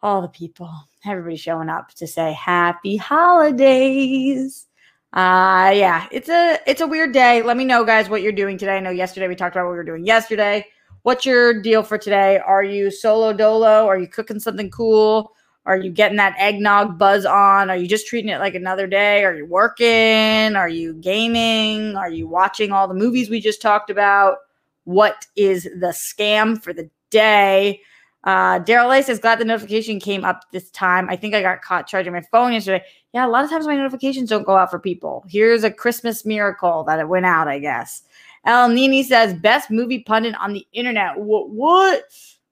all 0.00 0.22
the 0.22 0.28
people, 0.28 0.70
everybody 1.04 1.36
showing 1.36 1.68
up 1.68 1.92
to 1.94 2.06
say 2.06 2.32
happy 2.32 2.96
holidays. 2.96 4.66
Uh 5.12 5.72
yeah, 5.74 6.06
it's 6.12 6.28
a 6.28 6.60
it's 6.68 6.80
a 6.80 6.86
weird 6.86 7.12
day. 7.12 7.42
Let 7.42 7.56
me 7.56 7.64
know 7.64 7.84
guys 7.84 8.08
what 8.08 8.22
you're 8.22 8.30
doing 8.30 8.56
today. 8.56 8.76
I 8.76 8.80
know 8.80 8.90
yesterday 8.90 9.26
we 9.26 9.34
talked 9.34 9.56
about 9.56 9.64
what 9.64 9.72
we 9.72 9.76
were 9.78 9.84
doing 9.84 10.06
yesterday. 10.06 10.64
What's 11.02 11.24
your 11.24 11.62
deal 11.62 11.82
for 11.82 11.96
today? 11.96 12.38
Are 12.38 12.62
you 12.62 12.90
solo 12.90 13.32
dolo? 13.32 13.86
Are 13.86 13.98
you 13.98 14.06
cooking 14.06 14.38
something 14.38 14.70
cool? 14.70 15.32
Are 15.64 15.78
you 15.78 15.90
getting 15.90 16.18
that 16.18 16.36
eggnog 16.38 16.98
buzz 16.98 17.24
on? 17.24 17.70
Are 17.70 17.76
you 17.76 17.86
just 17.86 18.06
treating 18.06 18.30
it 18.30 18.38
like 18.38 18.54
another 18.54 18.86
day? 18.86 19.24
Are 19.24 19.34
you 19.34 19.46
working? 19.46 20.56
Are 20.56 20.68
you 20.68 20.94
gaming? 20.94 21.96
Are 21.96 22.10
you 22.10 22.28
watching 22.28 22.72
all 22.72 22.86
the 22.86 22.94
movies 22.94 23.30
we 23.30 23.40
just 23.40 23.62
talked 23.62 23.88
about? 23.88 24.38
What 24.84 25.26
is 25.36 25.64
the 25.64 25.94
scam 25.94 26.62
for 26.62 26.72
the 26.74 26.90
day? 27.08 27.80
Uh, 28.24 28.60
Daryl 28.60 28.98
A 28.98 29.02
says, 29.02 29.18
glad 29.18 29.38
the 29.38 29.44
notification 29.46 29.98
came 29.98 30.24
up 30.24 30.44
this 30.52 30.70
time. 30.70 31.08
I 31.08 31.16
think 31.16 31.34
I 31.34 31.40
got 31.40 31.62
caught 31.62 31.86
charging 31.86 32.12
my 32.12 32.22
phone 32.30 32.52
yesterday. 32.52 32.84
Yeah, 33.14 33.26
a 33.26 33.28
lot 33.28 33.44
of 33.44 33.50
times 33.50 33.66
my 33.66 33.76
notifications 33.76 34.28
don't 34.28 34.44
go 34.44 34.56
out 34.56 34.70
for 34.70 34.78
people. 34.78 35.24
Here's 35.28 35.64
a 35.64 35.70
Christmas 35.70 36.26
miracle 36.26 36.84
that 36.84 36.98
it 36.98 37.08
went 37.08 37.24
out, 37.24 37.48
I 37.48 37.58
guess. 37.58 38.02
El 38.44 38.68
Nini 38.70 39.02
says, 39.02 39.34
best 39.34 39.70
movie 39.70 40.02
pundit 40.02 40.34
on 40.40 40.52
the 40.52 40.66
internet. 40.72 41.18
What? 41.18 41.50
What? 41.50 42.04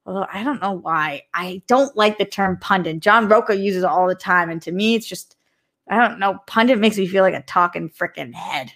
I 0.07 0.43
don't 0.43 0.63
know 0.63 0.73
why. 0.73 1.23
I 1.35 1.63
don't 1.67 1.95
like 1.97 2.19
the 2.19 2.25
term 2.25 2.57
pundit. 2.59 3.01
John 3.01 3.29
Roca 3.29 3.57
uses 3.57 3.83
it 3.83 3.89
all 3.89 4.09
the 4.09 4.15
time. 4.15 4.49
And 4.49 4.63
to 4.63 4.73
me, 4.73 4.95
it's 4.95 5.07
just, 5.07 5.37
I 5.89 5.99
don't 5.99 6.19
know. 6.19 6.39
Pundit 6.47 6.79
makes 6.79 6.97
me 6.97 7.07
feel 7.07 7.23
like 7.23 7.35
a 7.35 7.43
talking 7.43 7.91
freaking 7.91 8.33
head. 8.33 8.73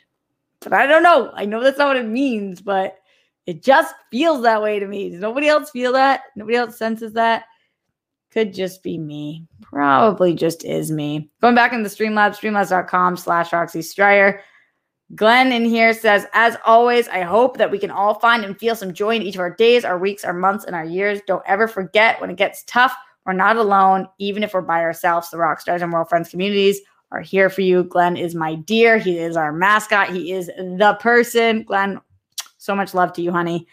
But 0.60 0.74
I 0.74 0.86
don't 0.86 1.02
know. 1.02 1.32
I 1.34 1.44
know 1.44 1.62
that's 1.62 1.78
not 1.78 1.88
what 1.88 1.96
it 1.96 2.06
means, 2.06 2.60
but 2.60 2.98
it 3.46 3.62
just 3.62 3.94
feels 4.10 4.42
that 4.42 4.62
way 4.62 4.78
to 4.78 4.86
me. 4.86 5.10
Does 5.10 5.20
nobody 5.20 5.48
else 5.48 5.70
feel 5.70 5.92
that? 5.92 6.22
Nobody 6.36 6.56
else 6.56 6.76
senses 6.76 7.14
that? 7.14 7.44
Could 8.30 8.54
just 8.54 8.82
be 8.82 8.96
me. 8.98 9.46
Probably 9.60 10.34
just 10.34 10.64
is 10.64 10.90
me. 10.90 11.30
Going 11.40 11.54
back 11.54 11.72
into 11.72 11.88
the 11.88 11.94
Streamlabs, 11.94 12.36
streamlabs.com 12.38 13.16
slash 13.16 13.52
Roxy 13.52 13.82
Striar. 13.82 14.40
Glenn 15.14 15.52
in 15.52 15.64
here 15.66 15.92
says, 15.92 16.26
as 16.32 16.56
always, 16.64 17.06
I 17.08 17.20
hope 17.20 17.58
that 17.58 17.70
we 17.70 17.78
can 17.78 17.90
all 17.90 18.14
find 18.14 18.44
and 18.44 18.58
feel 18.58 18.74
some 18.74 18.94
joy 18.94 19.14
in 19.16 19.22
each 19.22 19.34
of 19.34 19.40
our 19.40 19.54
days, 19.54 19.84
our 19.84 19.98
weeks, 19.98 20.24
our 20.24 20.32
months, 20.32 20.64
and 20.64 20.74
our 20.74 20.84
years. 20.84 21.20
Don't 21.26 21.42
ever 21.46 21.68
forget 21.68 22.18
when 22.20 22.30
it 22.30 22.36
gets 22.36 22.64
tough, 22.66 22.94
we're 23.26 23.34
not 23.34 23.56
alone, 23.56 24.08
even 24.18 24.42
if 24.42 24.54
we're 24.54 24.62
by 24.62 24.80
ourselves. 24.80 25.30
The 25.30 25.36
rock 25.36 25.60
stars 25.60 25.82
and 25.82 25.92
world 25.92 26.08
friends 26.08 26.30
communities 26.30 26.80
are 27.10 27.20
here 27.20 27.50
for 27.50 27.60
you. 27.60 27.84
Glenn 27.84 28.16
is 28.16 28.34
my 28.34 28.54
dear. 28.54 28.96
He 28.96 29.18
is 29.18 29.36
our 29.36 29.52
mascot. 29.52 30.10
He 30.10 30.32
is 30.32 30.46
the 30.46 30.96
person. 30.98 31.62
Glenn, 31.64 32.00
so 32.56 32.74
much 32.74 32.94
love 32.94 33.12
to 33.12 33.22
you, 33.22 33.30
honey. 33.30 33.66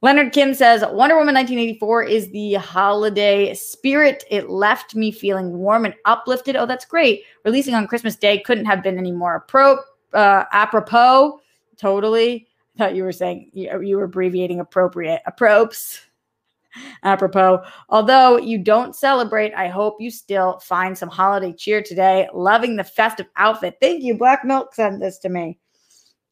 Leonard 0.00 0.32
Kim 0.32 0.54
says 0.54 0.82
Wonder 0.92 1.16
Woman 1.16 1.34
1984 1.34 2.04
is 2.04 2.30
the 2.30 2.54
holiday 2.54 3.52
spirit. 3.54 4.22
It 4.30 4.48
left 4.48 4.94
me 4.94 5.10
feeling 5.10 5.58
warm 5.58 5.86
and 5.86 5.94
uplifted. 6.04 6.56
Oh, 6.56 6.66
that's 6.66 6.84
great. 6.84 7.24
Releasing 7.44 7.74
on 7.74 7.88
Christmas 7.88 8.14
Day 8.14 8.38
couldn't 8.40 8.66
have 8.66 8.82
been 8.82 8.98
any 8.98 9.12
more 9.12 9.34
appropriate 9.34 9.86
uh, 10.14 10.44
apropos. 10.52 11.40
Totally. 11.76 12.48
I 12.74 12.78
thought 12.78 12.94
you 12.94 13.04
were 13.04 13.12
saying 13.12 13.50
you, 13.52 13.96
were 13.96 14.04
abbreviating 14.04 14.60
appropriate. 14.60 15.22
Apropes. 15.26 16.00
Apropos. 17.04 17.62
Although 17.88 18.38
you 18.38 18.58
don't 18.58 18.96
celebrate, 18.96 19.54
I 19.54 19.68
hope 19.68 20.00
you 20.00 20.10
still 20.10 20.58
find 20.58 20.98
some 20.98 21.08
holiday 21.08 21.52
cheer 21.52 21.82
today. 21.82 22.28
Loving 22.34 22.74
the 22.74 22.82
festive 22.82 23.26
outfit. 23.36 23.76
Thank 23.80 24.02
you. 24.02 24.16
Black 24.16 24.44
Milk 24.44 24.74
sent 24.74 24.98
this 24.98 25.18
to 25.18 25.28
me. 25.28 25.56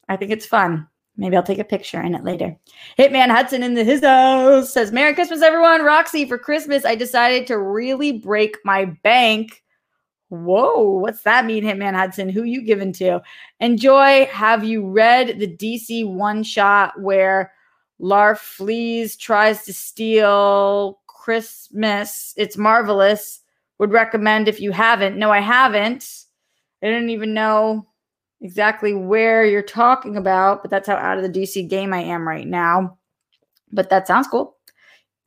I 0.09 0.17
think 0.17 0.31
it's 0.31 0.45
fun. 0.45 0.87
Maybe 1.15 1.37
I'll 1.37 1.43
take 1.43 1.59
a 1.59 1.63
picture 1.63 2.01
in 2.01 2.15
it 2.15 2.23
later. 2.23 2.57
Hitman 2.97 3.29
Hudson 3.29 3.61
in 3.61 3.75
the 3.75 3.83
his 3.83 4.03
house 4.03 4.73
says, 4.73 4.91
Merry 4.91 5.13
Christmas, 5.13 5.41
everyone. 5.41 5.83
Roxy, 5.83 6.27
for 6.27 6.37
Christmas, 6.37 6.85
I 6.85 6.95
decided 6.95 7.45
to 7.47 7.57
really 7.59 8.19
break 8.19 8.57
my 8.65 8.85
bank 8.85 9.62
Whoa, 10.33 10.81
what's 10.81 11.21
that 11.21 11.45
mean, 11.45 11.63
Hitman 11.63 11.93
Hudson? 11.93 12.27
Who 12.27 12.43
you 12.43 12.63
giving 12.63 12.91
to? 12.93 13.21
Enjoy. 13.59 14.25
Have 14.25 14.63
you 14.63 14.89
read 14.89 15.37
the 15.37 15.47
DC 15.47 16.11
one 16.11 16.41
shot 16.41 16.99
where 16.99 17.53
Larfleeze 18.01 19.15
tries 19.15 19.63
to 19.65 19.73
steal 19.73 20.99
Christmas? 21.05 22.33
It's 22.35 22.57
marvelous. 22.57 23.41
Would 23.77 23.91
recommend 23.91 24.47
if 24.47 24.59
you 24.59 24.71
haven't. 24.71 25.17
No, 25.17 25.29
I 25.29 25.39
haven't. 25.39 26.23
I 26.81 26.87
didn't 26.87 27.11
even 27.11 27.35
know 27.35 27.85
exactly 28.41 28.95
where 28.95 29.45
you're 29.45 29.61
talking 29.61 30.17
about, 30.17 30.63
but 30.63 30.71
that's 30.71 30.87
how 30.87 30.95
out 30.95 31.19
of 31.19 31.23
the 31.23 31.41
DC 31.41 31.69
game 31.69 31.93
I 31.93 32.01
am 32.01 32.27
right 32.27 32.47
now. 32.47 32.97
But 33.71 33.91
that 33.91 34.07
sounds 34.07 34.27
cool. 34.27 34.57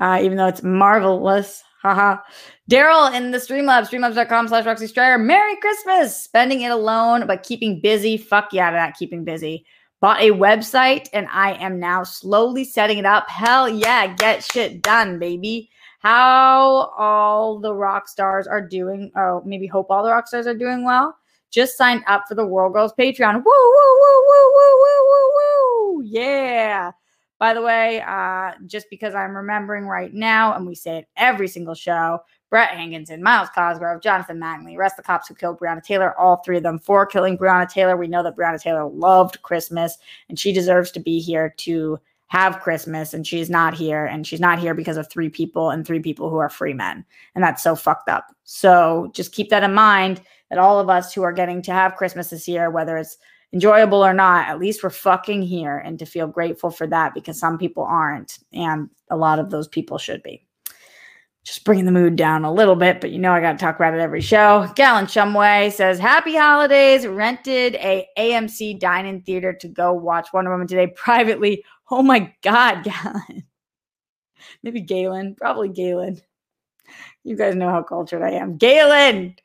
Uh, 0.00 0.18
even 0.20 0.36
though 0.36 0.48
it's 0.48 0.64
marvelous. 0.64 1.62
Haha. 1.86 2.20
Daryl 2.68 3.14
in 3.14 3.30
the 3.30 3.38
Streamlabs, 3.38 3.88
streamlabs.com 3.88 4.48
slash 4.48 4.66
Roxy 4.66 4.88
Striar. 4.88 5.18
Merry 5.18 5.54
Christmas. 5.56 6.20
Spending 6.20 6.62
it 6.62 6.72
alone, 6.72 7.28
but 7.28 7.44
keeping 7.44 7.80
busy. 7.80 8.16
Fuck 8.16 8.52
yeah 8.52 8.70
to 8.70 8.74
that, 8.74 8.96
keeping 8.96 9.22
busy. 9.22 9.64
Bought 10.00 10.20
a 10.20 10.30
website 10.30 11.08
and 11.12 11.28
I 11.30 11.52
am 11.52 11.78
now 11.78 12.02
slowly 12.02 12.64
setting 12.64 12.98
it 12.98 13.06
up. 13.06 13.30
Hell 13.30 13.68
yeah, 13.68 14.08
get 14.14 14.42
shit 14.42 14.82
done, 14.82 15.20
baby. 15.20 15.70
How 16.00 16.92
all 16.98 17.60
the 17.60 17.72
rock 17.72 18.08
stars 18.08 18.48
are 18.48 18.60
doing. 18.60 19.12
Oh, 19.16 19.42
maybe 19.46 19.68
hope 19.68 19.86
all 19.88 20.02
the 20.02 20.10
rock 20.10 20.26
stars 20.26 20.48
are 20.48 20.54
doing 20.56 20.84
well. 20.84 21.16
Just 21.52 21.78
signed 21.78 22.02
up 22.08 22.24
for 22.28 22.34
the 22.34 22.46
World 22.46 22.72
Girls 22.72 22.92
Patreon. 22.98 23.34
Woo, 23.34 23.42
woo, 23.44 24.00
woo, 24.00 24.22
woo, 24.26 24.52
woo, 24.54 24.76
woo, 24.82 25.02
woo, 25.08 25.30
woo. 25.36 26.02
Yeah. 26.04 26.90
By 27.38 27.52
the 27.52 27.62
way, 27.62 28.02
uh, 28.06 28.52
just 28.64 28.88
because 28.88 29.14
I'm 29.14 29.36
remembering 29.36 29.86
right 29.86 30.12
now, 30.12 30.54
and 30.54 30.66
we 30.66 30.74
say 30.74 30.98
it 30.98 31.08
every 31.16 31.48
single 31.48 31.74
show, 31.74 32.20
Brett 32.48 32.70
Hankinson, 32.70 33.22
Myles 33.22 33.50
Cosgrove, 33.54 34.00
Jonathan 34.02 34.38
Manley, 34.38 34.76
rest 34.76 34.96
the 34.96 35.02
cops 35.02 35.28
who 35.28 35.34
killed 35.34 35.58
Breonna 35.58 35.82
Taylor, 35.82 36.18
all 36.18 36.36
three 36.36 36.56
of 36.56 36.62
them 36.62 36.78
for 36.78 37.04
killing 37.04 37.36
Breonna 37.36 37.70
Taylor. 37.70 37.96
We 37.96 38.06
know 38.06 38.22
that 38.22 38.36
Breonna 38.36 38.60
Taylor 38.60 38.86
loved 38.86 39.42
Christmas 39.42 39.98
and 40.28 40.38
she 40.38 40.52
deserves 40.52 40.90
to 40.92 41.00
be 41.00 41.20
here 41.20 41.54
to 41.58 41.98
have 42.28 42.60
Christmas 42.60 43.14
and 43.14 43.26
she's 43.26 43.50
not 43.50 43.74
here 43.74 44.06
and 44.06 44.26
she's 44.26 44.40
not 44.40 44.58
here 44.58 44.74
because 44.74 44.96
of 44.96 45.10
three 45.10 45.28
people 45.28 45.70
and 45.70 45.86
three 45.86 46.00
people 46.00 46.30
who 46.30 46.38
are 46.38 46.48
free 46.48 46.72
men. 46.74 47.04
And 47.34 47.44
that's 47.44 47.62
so 47.62 47.76
fucked 47.76 48.08
up. 48.08 48.26
So 48.44 49.10
just 49.12 49.32
keep 49.32 49.50
that 49.50 49.62
in 49.62 49.74
mind 49.74 50.22
that 50.50 50.58
all 50.58 50.78
of 50.78 50.88
us 50.88 51.12
who 51.12 51.22
are 51.22 51.32
getting 51.32 51.62
to 51.62 51.72
have 51.72 51.96
Christmas 51.96 52.30
this 52.30 52.48
year, 52.48 52.70
whether 52.70 52.96
it's 52.96 53.18
enjoyable 53.52 54.04
or 54.04 54.12
not, 54.12 54.48
at 54.48 54.58
least 54.58 54.82
we're 54.82 54.90
fucking 54.90 55.42
here 55.42 55.78
and 55.78 55.98
to 55.98 56.06
feel 56.06 56.26
grateful 56.26 56.70
for 56.70 56.86
that 56.86 57.14
because 57.14 57.38
some 57.38 57.58
people 57.58 57.84
aren't. 57.84 58.38
And 58.52 58.90
a 59.10 59.16
lot 59.16 59.38
of 59.38 59.50
those 59.50 59.68
people 59.68 59.98
should 59.98 60.22
be. 60.22 60.44
Just 61.44 61.64
bringing 61.64 61.84
the 61.84 61.92
mood 61.92 62.16
down 62.16 62.44
a 62.44 62.52
little 62.52 62.74
bit, 62.74 63.00
but 63.00 63.12
you 63.12 63.20
know 63.20 63.30
I 63.30 63.40
got 63.40 63.52
to 63.52 63.58
talk 63.58 63.76
about 63.76 63.94
it 63.94 64.00
every 64.00 64.20
show. 64.20 64.68
Gallon 64.74 65.06
Shumway 65.06 65.70
says, 65.70 65.96
"Happy 65.96 66.34
holidays! 66.34 67.06
Rented 67.06 67.76
a 67.76 68.04
AMC 68.18 68.80
dine-in 68.80 69.22
theater 69.22 69.52
to 69.52 69.68
go 69.68 69.92
watch 69.92 70.32
Wonder 70.32 70.50
Woman 70.50 70.66
today 70.66 70.88
privately. 70.96 71.64
Oh 71.88 72.02
my 72.02 72.34
God, 72.42 72.82
Gallon! 72.84 73.44
Maybe 74.64 74.80
Galen, 74.80 75.36
probably 75.36 75.68
Galen. 75.68 76.20
You 77.22 77.36
guys 77.36 77.54
know 77.54 77.70
how 77.70 77.84
cultured 77.84 78.22
I 78.22 78.30
am. 78.30 78.56
Galen, 78.56 79.36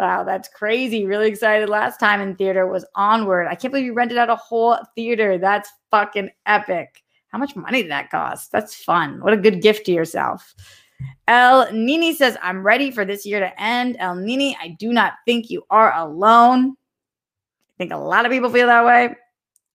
Wow, 0.00 0.24
that's 0.24 0.48
crazy. 0.48 1.04
Really 1.04 1.28
excited. 1.28 1.68
Last 1.68 2.00
time 2.00 2.22
in 2.22 2.34
theater 2.34 2.66
was 2.66 2.86
Onward. 2.94 3.46
I 3.48 3.54
can't 3.54 3.70
believe 3.70 3.84
you 3.84 3.92
rented 3.92 4.16
out 4.16 4.30
a 4.30 4.36
whole 4.36 4.78
theater. 4.94 5.36
That's 5.36 5.70
fucking 5.90 6.30
epic. 6.46 7.02
How 7.28 7.36
much 7.36 7.54
money 7.54 7.82
did 7.82 7.90
that 7.90 8.10
cost? 8.10 8.50
That's 8.50 8.74
fun. 8.74 9.20
What 9.20 9.34
a 9.34 9.36
good 9.36 9.60
gift 9.60 9.84
to 9.84 9.92
yourself. 9.92 10.54
El 11.28 11.70
Nini 11.74 12.14
says, 12.14 12.38
I'm 12.42 12.62
ready 12.62 12.90
for 12.90 13.04
this 13.04 13.26
year 13.26 13.40
to 13.40 13.62
end. 13.62 13.98
El 13.98 14.14
Nini, 14.14 14.56
I 14.58 14.68
do 14.68 14.90
not 14.90 15.16
think 15.26 15.50
you 15.50 15.64
are 15.68 15.94
alone. 15.94 16.70
I 16.70 17.74
think 17.76 17.92
a 17.92 17.98
lot 17.98 18.24
of 18.24 18.32
people 18.32 18.48
feel 18.48 18.68
that 18.68 18.86
way. 18.86 19.14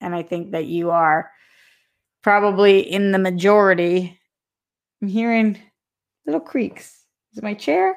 And 0.01 0.15
I 0.15 0.23
think 0.23 0.53
that 0.53 0.65
you 0.65 0.89
are 0.89 1.29
probably 2.23 2.79
in 2.79 3.11
the 3.11 3.19
majority. 3.19 4.19
I'm 5.03 5.07
hearing 5.07 5.59
little 6.25 6.41
creaks. 6.41 7.03
Is 7.35 7.43
my 7.43 7.53
chair? 7.53 7.95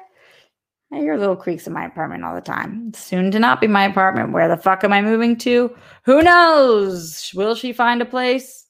I 0.91 0.97
hear 0.97 1.17
little 1.17 1.35
creaks 1.35 1.67
in 1.67 1.73
my 1.73 1.85
apartment 1.85 2.25
all 2.25 2.33
the 2.33 2.41
time. 2.41 2.91
Soon 2.95 3.29
to 3.31 3.39
not 3.39 3.61
be 3.61 3.67
my 3.67 3.83
apartment. 3.83 4.31
Where 4.31 4.47
the 4.47 4.57
fuck 4.57 4.83
am 4.83 4.91
I 4.91 5.01
moving 5.01 5.37
to? 5.37 5.75
Who 6.03 6.23
knows? 6.23 7.31
Will 7.35 7.53
she 7.53 7.73
find 7.73 8.01
a 8.01 8.05
place? 8.05 8.65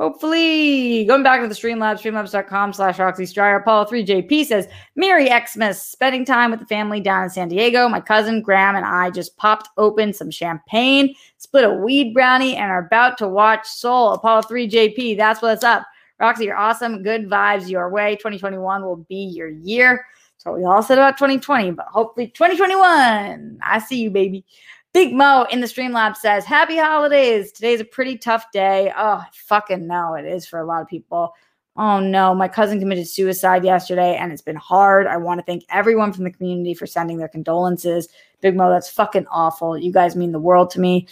Hopefully. 0.00 1.04
Going 1.04 1.22
back 1.22 1.42
to 1.42 1.46
the 1.46 1.54
Streamlabs, 1.54 2.00
streamlabs.com 2.00 2.72
slash 2.72 2.98
Roxy 2.98 3.26
Striar. 3.26 3.56
Apollo 3.56 3.84
3JP 3.84 4.46
says, 4.46 4.66
Merry 4.96 5.28
Xmas, 5.28 5.80
spending 5.80 6.24
time 6.24 6.50
with 6.50 6.58
the 6.58 6.66
family 6.66 7.00
down 7.00 7.24
in 7.24 7.30
San 7.30 7.48
Diego. 7.48 7.86
My 7.86 8.00
cousin 8.00 8.40
Graham 8.40 8.74
and 8.74 8.86
I 8.86 9.10
just 9.10 9.36
popped 9.36 9.68
open 9.76 10.12
some 10.12 10.30
champagne, 10.30 11.14
split 11.36 11.64
a 11.64 11.74
weed 11.74 12.14
brownie, 12.14 12.56
and 12.56 12.70
are 12.70 12.86
about 12.86 13.18
to 13.18 13.28
watch 13.28 13.68
Soul. 13.68 14.14
Apollo 14.14 14.42
3JP, 14.42 15.18
that's 15.18 15.42
what's 15.42 15.62
up. 15.62 15.84
Roxy, 16.18 16.46
you're 16.46 16.56
awesome. 16.56 17.02
Good 17.02 17.28
vibes 17.28 17.68
your 17.68 17.90
way. 17.90 18.16
2021 18.16 18.82
will 18.82 19.04
be 19.08 19.16
your 19.16 19.48
year. 19.50 20.06
So 20.40 20.54
we 20.54 20.64
all 20.64 20.82
said 20.82 20.96
about 20.96 21.18
2020, 21.18 21.72
but 21.72 21.84
hopefully 21.88 22.28
2021. 22.28 23.58
I 23.62 23.78
see 23.78 24.00
you, 24.00 24.10
baby. 24.10 24.46
Big 24.94 25.12
Mo 25.12 25.46
in 25.50 25.60
the 25.60 25.66
Streamlab 25.66 26.16
says, 26.16 26.46
Happy 26.46 26.78
holidays. 26.78 27.52
Today's 27.52 27.82
a 27.82 27.84
pretty 27.84 28.16
tough 28.16 28.50
day. 28.50 28.90
Oh, 28.96 29.22
fucking 29.34 29.86
no, 29.86 30.14
it 30.14 30.24
is 30.24 30.46
for 30.46 30.58
a 30.58 30.64
lot 30.64 30.80
of 30.80 30.88
people. 30.88 31.34
Oh 31.76 32.00
no, 32.00 32.34
my 32.34 32.48
cousin 32.48 32.80
committed 32.80 33.06
suicide 33.06 33.64
yesterday 33.64 34.16
and 34.16 34.32
it's 34.32 34.40
been 34.40 34.56
hard. 34.56 35.06
I 35.06 35.18
want 35.18 35.40
to 35.40 35.44
thank 35.44 35.62
everyone 35.68 36.10
from 36.10 36.24
the 36.24 36.30
community 36.30 36.72
for 36.72 36.86
sending 36.86 37.18
their 37.18 37.28
condolences. 37.28 38.08
Big 38.40 38.56
Mo, 38.56 38.70
that's 38.70 38.88
fucking 38.88 39.26
awful. 39.30 39.76
You 39.76 39.92
guys 39.92 40.16
mean 40.16 40.32
the 40.32 40.40
world 40.40 40.70
to 40.70 40.80
me. 40.80 41.06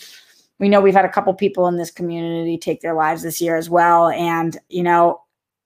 We 0.59 0.71
know 0.71 0.81
we've 0.81 0.95
had 0.95 1.05
a 1.05 1.13
couple 1.13 1.35
people 1.35 1.69
in 1.69 1.77
this 1.77 1.91
community 1.91 2.57
take 2.57 2.81
their 2.81 2.95
lives 2.95 3.25
this 3.25 3.43
year 3.43 3.57
as 3.57 3.69
well. 3.69 4.09
And, 4.09 4.57
you 4.71 4.83
know, 4.83 5.21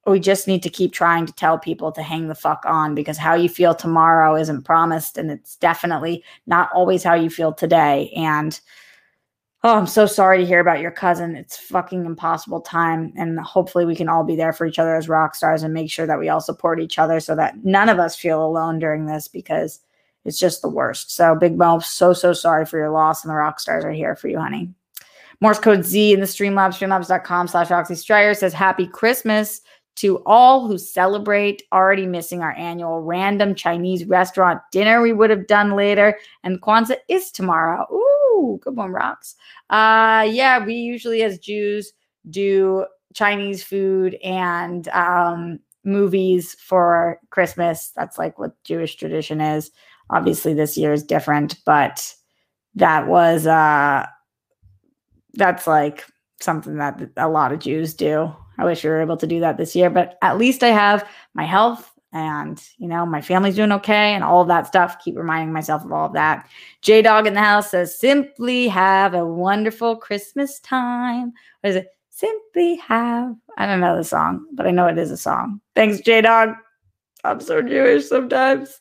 we 0.07 0.19
just 0.19 0.49
need 0.49 0.63
to 0.63 0.71
keep 0.71 0.93
trying 0.93 1.27
to 1.27 1.33
tell 1.33 1.59
people 1.59 1.93
to 1.93 2.03
hang 2.03 2.29
the 2.29 2.35
fuck 2.35 2.65
on 2.67 2.95
because 2.95 3.17
how 3.17 3.35
you 3.35 3.49
feel 3.49 3.75
tomorrow 3.75 4.35
isn't 4.35 4.65
promised 4.65 5.17
and 5.17 5.31
it's 5.31 5.57
definitely 5.57 6.25
not 6.47 6.71
always 6.75 7.05
how 7.05 7.15
you 7.15 7.31
feel 7.31 7.53
today 7.53 8.13
and 8.17 8.61
Oh, 9.65 9.77
I'm 9.77 9.87
so 9.87 10.07
sorry 10.07 10.39
to 10.39 10.47
hear 10.47 10.59
about 10.59 10.81
your 10.81 10.91
cousin. 10.91 11.37
It's 11.37 11.57
fucking 11.57 12.05
impossible 12.05 12.61
time. 12.61 13.13
And 13.17 13.39
hopefully 13.39 13.85
we 13.85 13.95
can 13.95 14.09
all 14.09 14.25
be 14.25 14.35
there 14.35 14.53
for 14.53 14.67
each 14.67 14.81
other 14.81 14.97
as 14.97 15.09
rock 15.09 15.37
stars 15.37 15.63
and 15.63 15.73
make 15.73 15.89
sure 15.89 16.05
that 16.05 16.19
we 16.19 16.29
all 16.29 16.41
support 16.41 16.81
each 16.81 16.99
other 16.99 17.21
so 17.21 17.37
that 17.37 17.65
none 17.65 17.89
of 17.89 18.01
us 18.01 18.17
feel 18.17 18.45
alone 18.45 18.81
during 18.81 19.07
this 19.07 19.29
because 19.29 19.79
it's 20.25 20.39
just 20.39 20.63
the 20.63 20.69
worst. 20.69 21.15
So 21.15 21.37
Big 21.37 21.57
Mo, 21.57 21.79
so, 21.79 22.13
so 22.13 22.33
sorry 22.33 22.67
for 22.67 22.77
your 22.77 22.91
loss. 22.91 23.23
And 23.23 23.31
the 23.31 23.37
rock 23.37 23.61
stars 23.61 23.85
are 23.85 23.93
here 23.93 24.17
for 24.17 24.27
you, 24.27 24.41
honey. 24.41 24.69
Morse 25.41 25.61
code 25.61 25.85
Z 25.85 26.13
in 26.13 26.19
the 26.19 26.27
Streamlabs, 26.27 26.79
streamlabs.com 26.79 27.47
slash 27.47 27.71
Roxy 27.71 27.95
Striar 27.95 28.35
says 28.35 28.53
happy 28.53 28.89
Christmas 28.89 29.61
to 29.97 30.23
all 30.25 30.67
who 30.67 30.79
celebrate 30.79 31.63
already 31.73 32.07
missing 32.07 32.43
our 32.43 32.53
annual 32.53 33.01
random 33.01 33.55
Chinese 33.55 34.05
restaurant 34.07 34.61
dinner 34.73 35.03
we 35.03 35.13
would 35.13 35.31
have 35.31 35.47
done 35.47 35.77
later. 35.77 36.19
And 36.43 36.63
Kwanzaa 36.63 36.97
is 37.09 37.31
tomorrow. 37.31 37.87
Ooh, 37.93 38.59
good 38.63 38.77
one, 38.77 38.91
rocks. 38.91 39.35
Uh, 39.71 40.27
yeah, 40.31 40.65
we 40.65 40.75
usually 40.75 41.23
as 41.23 41.39
Jews 41.39 41.93
do 42.31 42.87
Chinese 43.15 43.63
food 43.63 44.15
and 44.25 44.89
um, 44.89 45.59
movies 45.85 46.55
for 46.55 47.21
Christmas. 47.31 47.93
That's 47.95 48.19
like 48.19 48.39
what 48.39 48.63
Jewish 48.65 48.97
tradition 48.97 49.41
is. 49.41 49.71
Obviously, 50.11 50.55
this 50.55 50.77
year 50.77 50.93
is 50.93 51.03
different, 51.03 51.57
but 51.65 52.15
that 52.75 53.07
was 53.07 53.47
uh 53.47 54.07
that's 55.35 55.67
like 55.67 56.07
something 56.41 56.77
that 56.77 57.01
a 57.17 57.29
lot 57.29 57.53
of 57.53 57.61
Jews 57.61 57.95
do. 57.95 58.35
I 58.59 58.65
wish 58.65 58.85
we 58.85 58.91
were 58.91 59.01
able 59.01 59.17
to 59.17 59.27
do 59.27 59.41
that 59.41 59.57
this 59.57 59.75
year, 59.75 59.91
but 59.91 60.19
at 60.23 60.39
least 60.39 60.63
I 60.63 60.69
have 60.69 61.09
my 61.35 61.45
health 61.45 61.89
and 62.13 62.63
you 62.77 62.87
know 62.87 63.07
my 63.07 63.23
family's 63.23 63.57
doing 63.57 63.73
okay 63.73 64.15
and 64.15 64.23
all 64.23 64.43
of 64.43 64.49
that 64.49 64.67
stuff. 64.67 64.99
Keep 65.03 65.17
reminding 65.17 65.53
myself 65.53 65.85
of 65.85 65.93
all 65.93 66.07
of 66.07 66.13
that. 66.13 66.49
J 66.83 67.03
Dog 67.03 67.27
in 67.27 67.35
the 67.35 67.41
house 67.41 67.71
says, 67.71 67.99
"Simply 67.99 68.69
have 68.69 69.15
a 69.15 69.27
wonderful 69.27 69.97
Christmas 69.97 70.61
time." 70.61 71.33
What 71.61 71.71
is 71.71 71.77
it? 71.77 71.89
Simply 72.11 72.77
have. 72.77 73.35
I 73.57 73.67
don't 73.67 73.81
know 73.81 73.97
the 73.97 74.05
song, 74.05 74.47
but 74.53 74.67
I 74.67 74.71
know 74.71 74.87
it 74.87 74.99
is 74.99 75.11
a 75.11 75.17
song. 75.17 75.61
Thanks, 75.75 76.01
J 76.01 76.21
Dog. 76.21 76.51
I'm 77.25 77.41
so 77.41 77.63
Jewish 77.63 78.07
sometimes. 78.07 78.81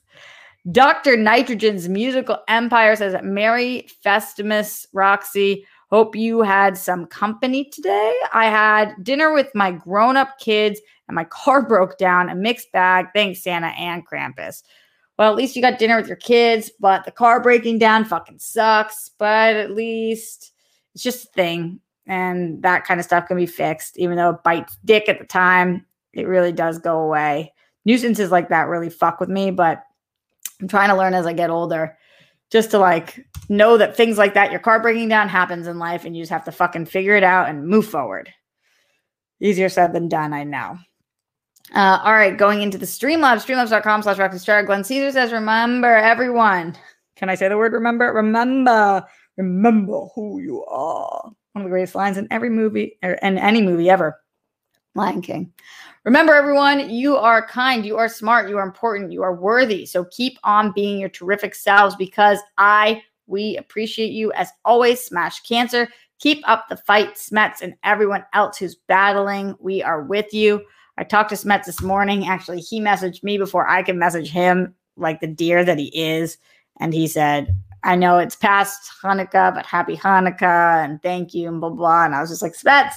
Dr. 0.72 1.18
Nitrogen's 1.18 1.90
musical 1.90 2.38
empire 2.48 2.96
says, 2.96 3.16
Merry 3.24 3.88
Festimus, 4.04 4.86
Roxy. 4.94 5.66
Hope 5.91 6.15
you 6.15 6.41
had 6.41 6.77
some 6.77 7.05
company 7.05 7.65
today. 7.65 8.15
I 8.33 8.45
had 8.45 8.95
dinner 9.03 9.33
with 9.33 9.51
my 9.53 9.71
grown 9.71 10.15
up 10.15 10.39
kids 10.39 10.79
and 11.10 11.15
my 11.15 11.24
car 11.29 11.67
broke 11.67 11.98
down, 11.98 12.29
a 12.29 12.36
mixed 12.36 12.71
bag. 12.71 13.07
Thanks, 13.13 13.43
Santa 13.43 13.74
and 13.77 14.07
Krampus. 14.07 14.63
Well, 15.19 15.29
at 15.29 15.36
least 15.36 15.55
you 15.55 15.62
got 15.62 15.79
dinner 15.79 15.98
with 15.98 16.07
your 16.07 16.15
kids, 16.15 16.71
but 16.79 17.03
the 17.03 17.12
car 17.12 17.41
breaking 17.41 17.77
down 17.77 18.05
fucking 18.05 18.39
sucks. 18.39 19.12
But 19.19 19.57
at 19.57 19.71
least 19.71 20.53
it's 20.93 21.03
just 21.03 21.25
a 21.25 21.31
thing. 21.33 21.81
And 22.07 22.63
that 22.63 22.86
kind 22.86 23.00
of 23.00 23.05
stuff 23.05 23.27
can 23.27 23.38
be 23.38 23.45
fixed, 23.45 24.00
even 24.00 24.15
though 24.15 24.31
it 24.31 24.43
bites 24.43 24.77
dick 24.86 25.10
at 25.10 25.19
the 25.19 25.25
time. 25.25 25.86
It 26.13 26.25
really 26.25 26.53
does 26.53 26.79
go 26.79 27.01
away. 27.01 27.53
Nuisances 27.83 28.31
like 28.31 28.50
that 28.50 28.67
really 28.67 28.89
fuck 28.89 29.19
with 29.19 29.29
me, 29.29 29.51
but 29.51 29.83
I'm 30.62 30.67
trying 30.67 30.89
to 30.89 30.95
learn 30.95 31.13
as 31.13 31.25
I 31.25 31.33
get 31.33 31.50
older 31.50 31.98
just 32.51 32.72
to 32.72 32.77
like 32.77 33.25
know 33.50 33.77
that 33.77 33.96
things 33.96 34.17
like 34.17 34.34
that, 34.34 34.51
your 34.51 34.60
car 34.60 34.81
breaking 34.81 35.10
down 35.10 35.29
happens 35.29 35.67
in 35.67 35.79
life 35.79 36.05
and 36.05 36.15
you 36.15 36.22
just 36.22 36.31
have 36.31 36.46
to 36.46 36.51
fucking 36.51 36.86
figure 36.86 37.15
it 37.15 37.24
out 37.24 37.50
and 37.50 37.67
move 37.67 37.88
forward. 37.88 38.31
Easier 39.39 39.70
said 39.70 39.93
than 39.93 40.08
done, 40.08 40.34
I 40.34 40.43
know. 40.43 40.77
Uh, 41.74 42.00
all 42.03 42.13
right, 42.13 42.38
going 42.38 42.62
into 42.62 42.77
the 42.77 42.86
Streamlabs, 42.86 43.46
streamlabs.com 43.46 44.03
slash 44.03 44.17
rockstar. 44.17 44.65
Glenn 44.65 44.84
Caesar 44.84 45.12
says, 45.12 45.31
remember 45.31 45.96
everyone. 45.96 46.77
Can 47.15 47.29
I 47.29 47.36
say 47.36 47.48
the 47.48 47.58
word 47.58 47.72
remember? 47.72 48.12
Remember, 48.13 49.05
remember 49.38 50.05
who 50.13 50.41
you 50.41 50.65
are. 50.65 51.31
One 51.53 51.62
of 51.62 51.63
the 51.63 51.70
greatest 51.70 51.96
lines 51.96 52.17
in 52.17 52.27
every 52.31 52.50
movie 52.50 52.98
or 53.03 53.13
in 53.13 53.38
any 53.38 53.62
movie 53.62 53.89
ever. 53.89 54.22
Lion 54.96 55.22
King. 55.22 55.53
Remember, 56.03 56.34
everyone, 56.34 56.89
you 56.89 57.15
are 57.15 57.46
kind, 57.46 57.86
you 57.86 57.96
are 57.98 58.10
smart, 58.10 58.50
you 58.50 58.58
are 58.58 58.63
important, 58.63 59.12
you 59.12 59.22
are 59.22 59.36
worthy. 59.36 59.86
So 59.86 60.05
keep 60.05 60.39
on 60.43 60.72
being 60.72 61.00
your 61.00 61.10
terrific 61.10 61.53
selves 61.53 61.96
because 61.96 62.39
I, 62.58 63.03
we 63.27 63.55
appreciate 63.58 64.12
you 64.12 64.31
as 64.34 64.50
always. 64.65 65.00
Smash 65.00 65.41
cancer. 65.41 65.88
Keep 66.20 66.48
up 66.48 66.65
the 66.70 66.77
fight, 66.77 67.15
Smets, 67.15 67.62
and 67.62 67.75
everyone 67.84 68.25
else 68.34 68.58
who's 68.58 68.75
battling. 68.75 69.55
We 69.59 69.83
are 69.83 70.01
with 70.01 70.33
you. 70.33 70.64
I 70.98 71.03
talked 71.03 71.29
to 71.29 71.35
Smets 71.35 71.66
this 71.66 71.81
morning. 71.81 72.27
Actually, 72.27 72.61
he 72.61 72.81
messaged 72.81 73.24
me 73.24 73.37
before 73.37 73.68
I 73.68 73.83
could 73.83 73.96
message 73.96 74.29
him, 74.29 74.74
like 74.98 75.20
the 75.20 75.27
deer 75.27 75.64
that 75.64 75.77
he 75.77 75.87
is. 75.87 76.37
And 76.79 76.94
he 76.94 77.07
said, 77.07 77.55
I 77.83 77.96
know 77.96 78.18
it's 78.18 78.35
past 78.35 78.92
Hanukkah, 79.03 79.53
but 79.53 79.66
happy 79.66 79.98
Hanukkah 79.98 80.83
and 80.83 81.01
thank 81.01 81.33
you 81.33 81.48
and 81.48 81.59
blah, 81.59 81.70
blah. 81.70 82.05
And 82.05 82.16
I 82.16 82.22
was 82.22 82.29
just 82.29 82.42
like, 82.42 82.53
Smets, 82.53 82.94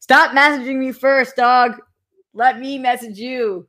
stop 0.00 0.32
messaging 0.32 0.78
me 0.78 0.92
first, 0.92 1.36
dog. 1.36 1.80
Let 2.38 2.60
me 2.60 2.78
message 2.78 3.18
you. 3.18 3.66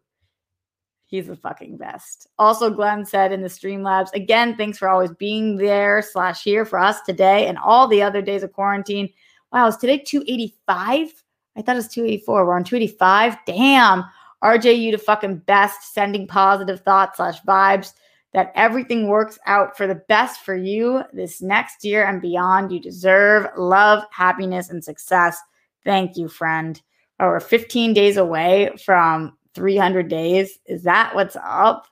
He's 1.08 1.26
the 1.26 1.36
fucking 1.36 1.78
best. 1.78 2.28
Also, 2.38 2.70
Glenn 2.70 3.04
said 3.04 3.32
in 3.32 3.42
the 3.42 3.48
Streamlabs, 3.48 4.14
again, 4.14 4.56
thanks 4.56 4.78
for 4.78 4.88
always 4.88 5.12
being 5.12 5.58
there 5.58 6.04
slash 6.04 6.44
here 6.44 6.66
for 6.66 6.78
us 6.78 7.02
today 7.02 7.48
and 7.48 7.58
all 7.58 7.88
the 7.88 8.04
other 8.04 8.22
days 8.22 8.44
of 8.44 8.54
quarantine. 8.54 9.10
Wow, 9.52 9.66
is 9.70 9.78
today 9.78 9.98
285? 9.98 11.24
I 11.58 11.62
thought 11.64 11.74
it 11.74 11.78
was 11.78 11.88
284. 11.88 12.46
We're 12.46 12.56
on 12.56 12.64
285. 12.64 13.38
Damn. 13.48 14.04
RJ, 14.44 14.78
you 14.78 14.92
the 14.92 15.00
fucking 15.00 15.38
best, 15.38 15.92
sending 15.92 16.28
positive 16.28 16.82
thoughts 16.82 17.18
slash 17.18 17.42
vibes 17.42 17.94
that 18.34 18.52
everything 18.54 19.08
works 19.08 19.40
out 19.48 19.76
for 19.76 19.88
the 19.88 20.04
best 20.08 20.42
for 20.42 20.56
you 20.56 21.02
this 21.12 21.42
next 21.42 21.84
year 21.84 22.06
and 22.06 22.22
beyond. 22.22 22.72
You 22.72 22.80
deserve 22.80 23.48
love, 23.58 24.04
happiness, 24.12 24.70
and 24.70 24.84
success. 24.84 25.40
Thank 25.84 26.18
you, 26.18 26.28
friend 26.28 26.80
or 27.20 27.40
15 27.40 27.94
days 27.94 28.18
away 28.18 28.72
from 28.84 29.38
300 29.56 30.08
days. 30.08 30.58
Is 30.66 30.84
that 30.84 31.16
what's 31.16 31.38
up? 31.44 31.88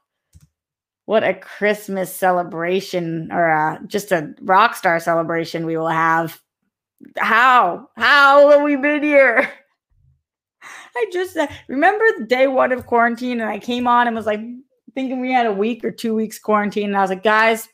What 1.06 1.24
a 1.24 1.34
Christmas 1.34 2.14
celebration 2.14 3.32
or 3.32 3.48
a, 3.48 3.80
just 3.88 4.12
a 4.12 4.34
rock 4.42 4.76
star 4.76 5.00
celebration 5.00 5.66
we 5.66 5.78
will 5.78 5.88
have. 5.88 6.42
How? 7.18 7.90
How 7.96 8.50
have 8.52 8.62
we 8.62 8.76
been 8.76 9.04
here? 9.04 9.50
I 10.96 11.06
just 11.14 11.38
uh, 11.38 11.48
remember 11.68 12.04
day 12.26 12.48
one 12.48 12.72
of 12.72 12.88
quarantine 12.88 13.40
and 13.40 13.50
I 13.50 13.60
came 13.60 13.88
on 13.88 14.08
and 14.08 14.16
was 14.16 14.26
like 14.26 14.42
thinking 14.96 15.22
we 15.22 15.32
had 15.32 15.46
a 15.46 15.54
week 15.54 15.86
or 15.86 15.92
two 15.92 16.16
weeks 16.16 16.40
quarantine. 16.40 16.88
And 16.88 16.98
I 16.98 17.02
was 17.02 17.12
like, 17.12 17.24
guys, 17.24 17.68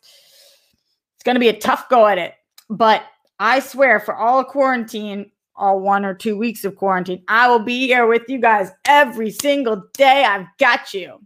it's 1.16 1.24
going 1.24 1.36
to 1.36 1.40
be 1.40 1.48
a 1.48 1.58
tough 1.58 1.88
go 1.90 2.06
at 2.06 2.18
it. 2.18 2.34
But 2.70 3.04
I 3.40 3.62
swear 3.62 4.00
for 4.00 4.16
all 4.16 4.44
quarantine, 4.44 5.32
all 5.56 5.80
one 5.80 6.06
or 6.06 6.14
two 6.14 6.38
weeks 6.38 6.66
of 6.66 6.76
quarantine. 6.76 7.24
I 7.28 7.48
will 7.48 7.60
be 7.60 7.88
here 7.88 8.08
with 8.08 8.24
you 8.28 8.40
guys 8.40 8.72
every 8.86 9.32
single 9.32 9.84
day. 9.94 10.24
I've 10.24 10.48
got 10.58 10.94
you. 10.94 11.20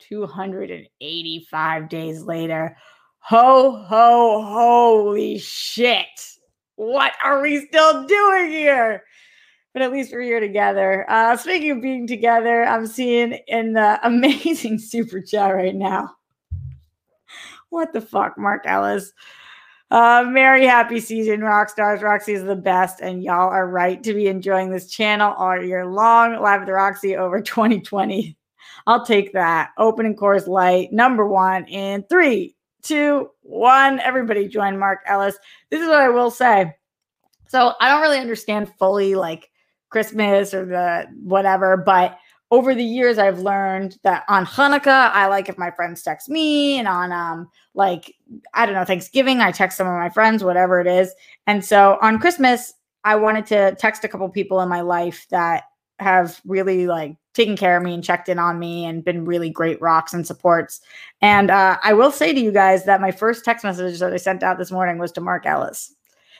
285 0.00 1.88
days 1.88 2.22
later. 2.22 2.76
Ho, 3.20 3.82
ho, 3.86 4.42
holy 4.42 5.38
shit. 5.38 6.06
What 6.76 7.12
are 7.22 7.42
we 7.42 7.66
still 7.66 8.06
doing 8.06 8.50
here? 8.50 9.04
But 9.72 9.82
at 9.82 9.92
least 9.92 10.12
we're 10.12 10.22
here 10.22 10.40
together. 10.40 11.04
Uh, 11.08 11.36
speaking 11.36 11.70
of 11.72 11.82
being 11.82 12.06
together, 12.06 12.64
I'm 12.64 12.86
seeing 12.86 13.38
in 13.46 13.74
the 13.74 14.00
amazing 14.06 14.78
super 14.78 15.20
chat 15.20 15.54
right 15.54 15.74
now. 15.74 16.10
What 17.68 17.92
the 17.92 18.00
fuck, 18.00 18.36
Mark 18.36 18.62
Ellis? 18.66 19.12
Uh, 19.90 20.24
merry 20.28 20.64
happy 20.64 21.00
season, 21.00 21.40
rock 21.40 21.68
stars. 21.68 22.00
Roxy 22.00 22.32
is 22.32 22.44
the 22.44 22.54
best, 22.54 23.00
and 23.00 23.24
y'all 23.24 23.50
are 23.50 23.68
right 23.68 24.02
to 24.04 24.14
be 24.14 24.28
enjoying 24.28 24.70
this 24.70 24.88
channel 24.88 25.34
all 25.34 25.60
year 25.60 25.84
long. 25.84 26.40
Live 26.40 26.60
with 26.60 26.68
the 26.68 26.72
Roxy 26.74 27.16
over 27.16 27.40
2020. 27.42 28.36
I'll 28.86 29.04
take 29.04 29.32
that. 29.32 29.70
Opening 29.78 30.14
Coors 30.14 30.46
Light, 30.46 30.92
number 30.92 31.26
one 31.26 31.64
in 31.64 32.04
three, 32.08 32.54
two, 32.82 33.30
one. 33.42 33.98
Everybody 34.00 34.46
join 34.46 34.78
Mark 34.78 35.00
Ellis. 35.06 35.36
This 35.70 35.80
is 35.80 35.88
what 35.88 36.00
I 36.00 36.08
will 36.08 36.30
say. 36.30 36.72
So 37.48 37.74
I 37.80 37.88
don't 37.88 38.02
really 38.02 38.20
understand 38.20 38.72
fully 38.78 39.16
like 39.16 39.50
Christmas 39.88 40.54
or 40.54 40.64
the 40.66 41.06
whatever, 41.20 41.76
but 41.76 42.16
over 42.50 42.74
the 42.74 42.84
years 42.84 43.18
I've 43.18 43.40
learned 43.40 43.98
that 44.02 44.24
on 44.28 44.44
Hanukkah, 44.44 45.10
I 45.12 45.26
like 45.26 45.48
if 45.48 45.56
my 45.56 45.70
friends 45.70 46.02
text 46.02 46.28
me, 46.28 46.78
and 46.78 46.88
on 46.88 47.12
um 47.12 47.48
like 47.74 48.14
I 48.54 48.66
don't 48.66 48.74
know, 48.74 48.84
Thanksgiving, 48.84 49.40
I 49.40 49.52
text 49.52 49.76
some 49.76 49.86
of 49.86 49.94
my 49.94 50.10
friends, 50.10 50.42
whatever 50.42 50.80
it 50.80 50.86
is. 50.86 51.14
And 51.46 51.64
so 51.64 51.98
on 52.02 52.18
Christmas, 52.18 52.74
I 53.04 53.16
wanted 53.16 53.46
to 53.46 53.74
text 53.76 54.04
a 54.04 54.08
couple 54.08 54.28
people 54.28 54.60
in 54.60 54.68
my 54.68 54.80
life 54.80 55.26
that 55.30 55.64
have 55.98 56.40
really 56.44 56.86
like 56.86 57.16
taken 57.34 57.56
care 57.56 57.76
of 57.76 57.82
me 57.82 57.94
and 57.94 58.02
checked 58.02 58.28
in 58.28 58.38
on 58.38 58.58
me 58.58 58.84
and 58.84 59.04
been 59.04 59.24
really 59.24 59.50
great 59.50 59.80
rocks 59.80 60.12
and 60.12 60.26
supports. 60.26 60.80
And 61.20 61.50
uh, 61.50 61.78
I 61.82 61.92
will 61.92 62.10
say 62.10 62.32
to 62.32 62.40
you 62.40 62.50
guys 62.50 62.84
that 62.84 63.00
my 63.00 63.12
first 63.12 63.44
text 63.44 63.64
message 63.64 64.00
that 64.00 64.12
I 64.12 64.16
sent 64.16 64.42
out 64.42 64.58
this 64.58 64.72
morning 64.72 64.98
was 64.98 65.12
to 65.12 65.20
Mark 65.20 65.46
Ellis 65.46 65.94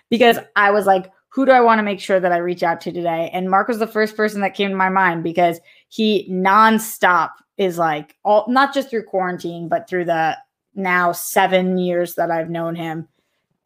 because 0.08 0.38
I 0.56 0.70
was 0.70 0.86
like, 0.86 1.12
who 1.28 1.46
do 1.46 1.52
I 1.52 1.60
want 1.60 1.78
to 1.78 1.84
make 1.84 2.00
sure 2.00 2.18
that 2.18 2.32
I 2.32 2.38
reach 2.38 2.64
out 2.64 2.80
to 2.82 2.92
today? 2.92 3.30
And 3.32 3.48
Mark 3.48 3.68
was 3.68 3.78
the 3.78 3.86
first 3.86 4.16
person 4.16 4.40
that 4.40 4.54
came 4.54 4.70
to 4.70 4.76
my 4.76 4.88
mind 4.88 5.22
because 5.22 5.60
he 5.90 6.26
nonstop 6.30 7.30
is 7.58 7.76
like 7.76 8.16
all 8.24 8.46
not 8.48 8.72
just 8.72 8.88
through 8.88 9.04
quarantine, 9.04 9.68
but 9.68 9.88
through 9.88 10.06
the 10.06 10.38
now 10.74 11.12
seven 11.12 11.76
years 11.76 12.14
that 12.14 12.30
I've 12.30 12.48
known 12.48 12.74
him, 12.74 13.06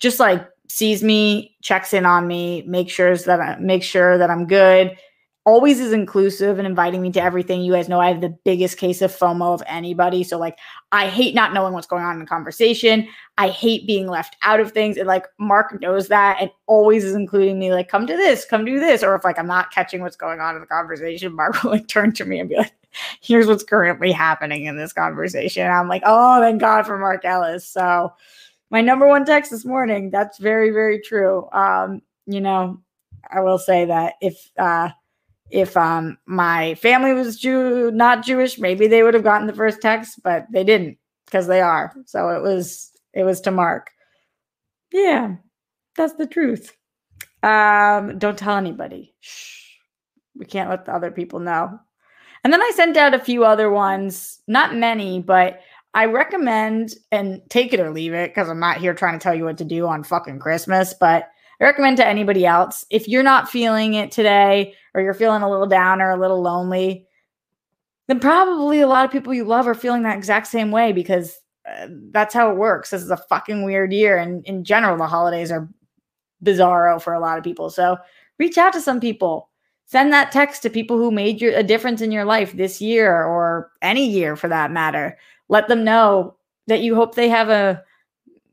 just 0.01 0.19
like 0.19 0.49
sees 0.69 1.05
me, 1.05 1.55
checks 1.63 1.93
in 1.93 2.07
on 2.07 2.27
me, 2.27 2.63
makes 2.63 2.93
sure 2.93 3.17
that 3.17 3.41
I 3.41 3.57
make 3.61 3.83
sure 3.83 4.19
that 4.19 4.31
I'm 4.31 4.47
good, 4.47 4.97
always 5.45 5.79
is 5.79 5.93
inclusive 5.93 6.59
and 6.59 6.67
inviting 6.67 7.03
me 7.03 7.13
to 7.13 7.23
everything. 7.23 7.61
You 7.61 7.75
guys 7.75 7.89
know 7.89 8.01
I 8.01 8.09
have 8.09 8.23
the 8.23 8.37
biggest 8.45 8.79
case 8.79 9.03
of 9.03 9.15
FOMO 9.15 9.53
of 9.53 9.63
anybody. 9.67 10.25
So 10.25 10.39
like 10.39 10.59
I 10.91 11.07
hate 11.07 11.35
not 11.35 11.53
knowing 11.53 11.75
what's 11.75 11.87
going 11.87 12.03
on 12.03 12.15
in 12.15 12.21
the 12.21 12.27
conversation. 12.27 13.07
I 13.37 13.49
hate 13.49 13.87
being 13.87 14.07
left 14.07 14.37
out 14.41 14.61
of 14.61 14.73
things. 14.73 14.97
And 14.97 15.07
like 15.07 15.27
Mark 15.39 15.79
knows 15.83 16.09
that 16.09 16.39
and 16.41 16.51
always 16.67 17.05
is 17.05 17.15
including 17.15 17.59
me, 17.59 17.73
like, 17.73 17.89
come 17.89 18.07
to 18.07 18.17
this, 18.17 18.47
come 18.47 18.65
do 18.65 18.81
this. 18.81 19.03
Or 19.03 19.15
if 19.15 19.25
like 19.25 19.39
I'm 19.39 19.47
not 19.47 19.71
catching 19.71 20.01
what's 20.01 20.17
going 20.17 20.41
on 20.41 20.55
in 20.55 20.63
the 20.63 20.67
conversation, 20.67 21.33
Mark 21.37 21.63
will 21.63 21.73
like 21.73 21.89
turn 21.89 22.13
to 22.15 22.25
me 22.25 22.41
and 22.41 22.49
be 22.49 22.57
like, 22.57 22.73
here's 23.21 23.47
what's 23.47 23.65
currently 23.65 24.13
happening 24.13 24.65
in 24.65 24.79
this 24.79 24.95
conversation. 24.95 25.65
And 25.65 25.73
I'm 25.73 25.89
like, 25.89 26.03
oh, 26.07 26.41
thank 26.41 26.61
God 26.61 26.87
for 26.87 26.97
Mark 26.97 27.25
Ellis. 27.25 27.69
So 27.69 28.15
my 28.71 28.81
number 28.81 29.07
one 29.07 29.27
text 29.27 29.51
this 29.51 29.67
morning, 29.67 30.11
that's 30.11 30.39
very, 30.39 30.71
very 30.71 31.01
true. 31.01 31.49
Um, 31.53 32.01
you 32.27 32.41
know, 32.41 32.81
I 33.31 33.41
will 33.41 33.59
say 33.59 33.85
that 33.87 34.15
if 34.23 34.51
uh 34.59 34.91
if 35.51 35.77
um 35.77 36.19
my 36.27 36.75
family 36.77 37.13
was 37.13 37.39
Jew 37.39 37.91
not 37.91 38.25
Jewish, 38.25 38.59
maybe 38.59 38.87
they 38.87 39.03
would 39.03 39.15
have 39.15 39.25
gotten 39.25 39.47
the 39.47 39.53
first 39.55 39.81
text, 39.81 40.21
but 40.23 40.47
they 40.51 40.65
didn't 40.65 40.99
because 41.27 41.47
they 41.47 41.61
are. 41.61 41.95
So 42.07 42.31
it 42.31 42.43
was 42.43 42.93
it 43.13 43.25
was 43.25 43.41
to 43.43 43.51
Mark. 43.51 43.91
Yeah, 44.93 45.37
that's 45.97 46.15
the 46.15 46.27
truth. 46.27 46.77
Um, 47.43 48.19
don't 48.19 48.39
tell 48.39 48.57
anybody. 48.57 49.15
Shh. 49.21 49.73
We 50.37 50.47
can't 50.47 50.71
let 50.71 50.85
the 50.85 50.95
other 50.95 51.11
people 51.11 51.41
know. 51.41 51.79
And 52.43 52.53
then 52.53 52.63
I 52.63 52.73
sent 52.75 52.97
out 52.97 53.15
a 53.15 53.19
few 53.19 53.45
other 53.45 53.71
ones, 53.71 54.41
not 54.47 54.75
many, 54.75 55.21
but 55.21 55.61
I 55.95 56.07
recommend 56.07 56.95
and 57.13 57.41
take 57.49 57.73
it 57.73 57.81
or 57.81 57.91
leave 57.91 58.13
it 58.13 58.31
because 58.31 58.49
I'm 58.49 58.61
not 58.61 58.79
here 58.79 58.95
trying 58.95 59.19
to 59.19 59.23
tell 59.23 59.35
you 59.35 59.45
what 59.45 59.59
to 59.59 59.65
do 59.65 59.87
on 59.87 60.03
fucking 60.03 60.41
Christmas, 60.41 60.95
but 60.99 61.29
I 61.61 61.65
recommend 61.65 61.97
to 61.99 62.07
anybody 62.07 62.47
else 62.47 62.85
if 62.91 63.09
you're 63.09 63.23
not 63.23 63.51
feeling 63.51 63.95
it 63.95 64.11
today 64.11 64.75
or 64.95 65.03
you're 65.03 65.15
feeling 65.15 65.43
a 65.43 65.51
little 65.51 65.67
down 65.67 66.01
or 66.01 66.11
a 66.11 66.21
little 66.21 66.43
lonely, 66.43 67.07
then 68.09 68.21
probably 68.21 68.81
a 68.81 68.87
lot 68.87 69.05
of 69.05 69.11
people 69.11 69.33
you 69.33 69.45
love 69.45 69.67
are 69.67 69.75
feeling 69.75 70.03
that 70.03 70.17
exact 70.17 70.47
same 70.47 70.71
way 70.71 70.93
because 70.93 71.41
uh, 71.67 71.89
that's 72.11 72.35
how 72.35 72.51
it 72.51 72.57
works. 72.57 72.91
This 72.91 73.03
is 73.03 73.11
a 73.11 73.17
fucking 73.17 73.65
weird 73.65 73.93
year. 73.93 74.19
And 74.19 74.45
in 74.47 74.65
general, 74.65 74.97
the 74.97 75.07
holidays 75.07 75.51
are 75.51 75.69
bizarro 76.45 77.01
for 77.01 77.15
a 77.15 77.21
lot 77.21 77.39
of 77.39 77.45
people. 77.45 77.71
So 77.71 77.97
reach 78.39 78.59
out 78.59 78.73
to 78.75 78.81
some 78.81 79.01
people. 79.01 79.49
Send 79.87 80.13
that 80.13 80.33
text 80.33 80.63
to 80.63 80.71
people 80.71 80.97
who 80.97 81.11
made 81.11 81.41
your, 81.41 81.55
a 81.55 81.63
difference 81.63 82.01
in 82.01 82.13
your 82.13 82.25
life 82.25 82.53
this 82.53 82.81
year 82.81 83.25
or 83.25 83.71
any 83.83 84.09
year 84.09 84.37
for 84.37 84.49
that 84.49 84.71
matter. 84.71 85.19
Let 85.49 85.69
them 85.69 85.85
know 85.85 86.37
that 86.67 86.81
you 86.81 86.95
hope 86.95 87.15
they 87.15 87.29
have 87.29 87.49
a 87.51 87.83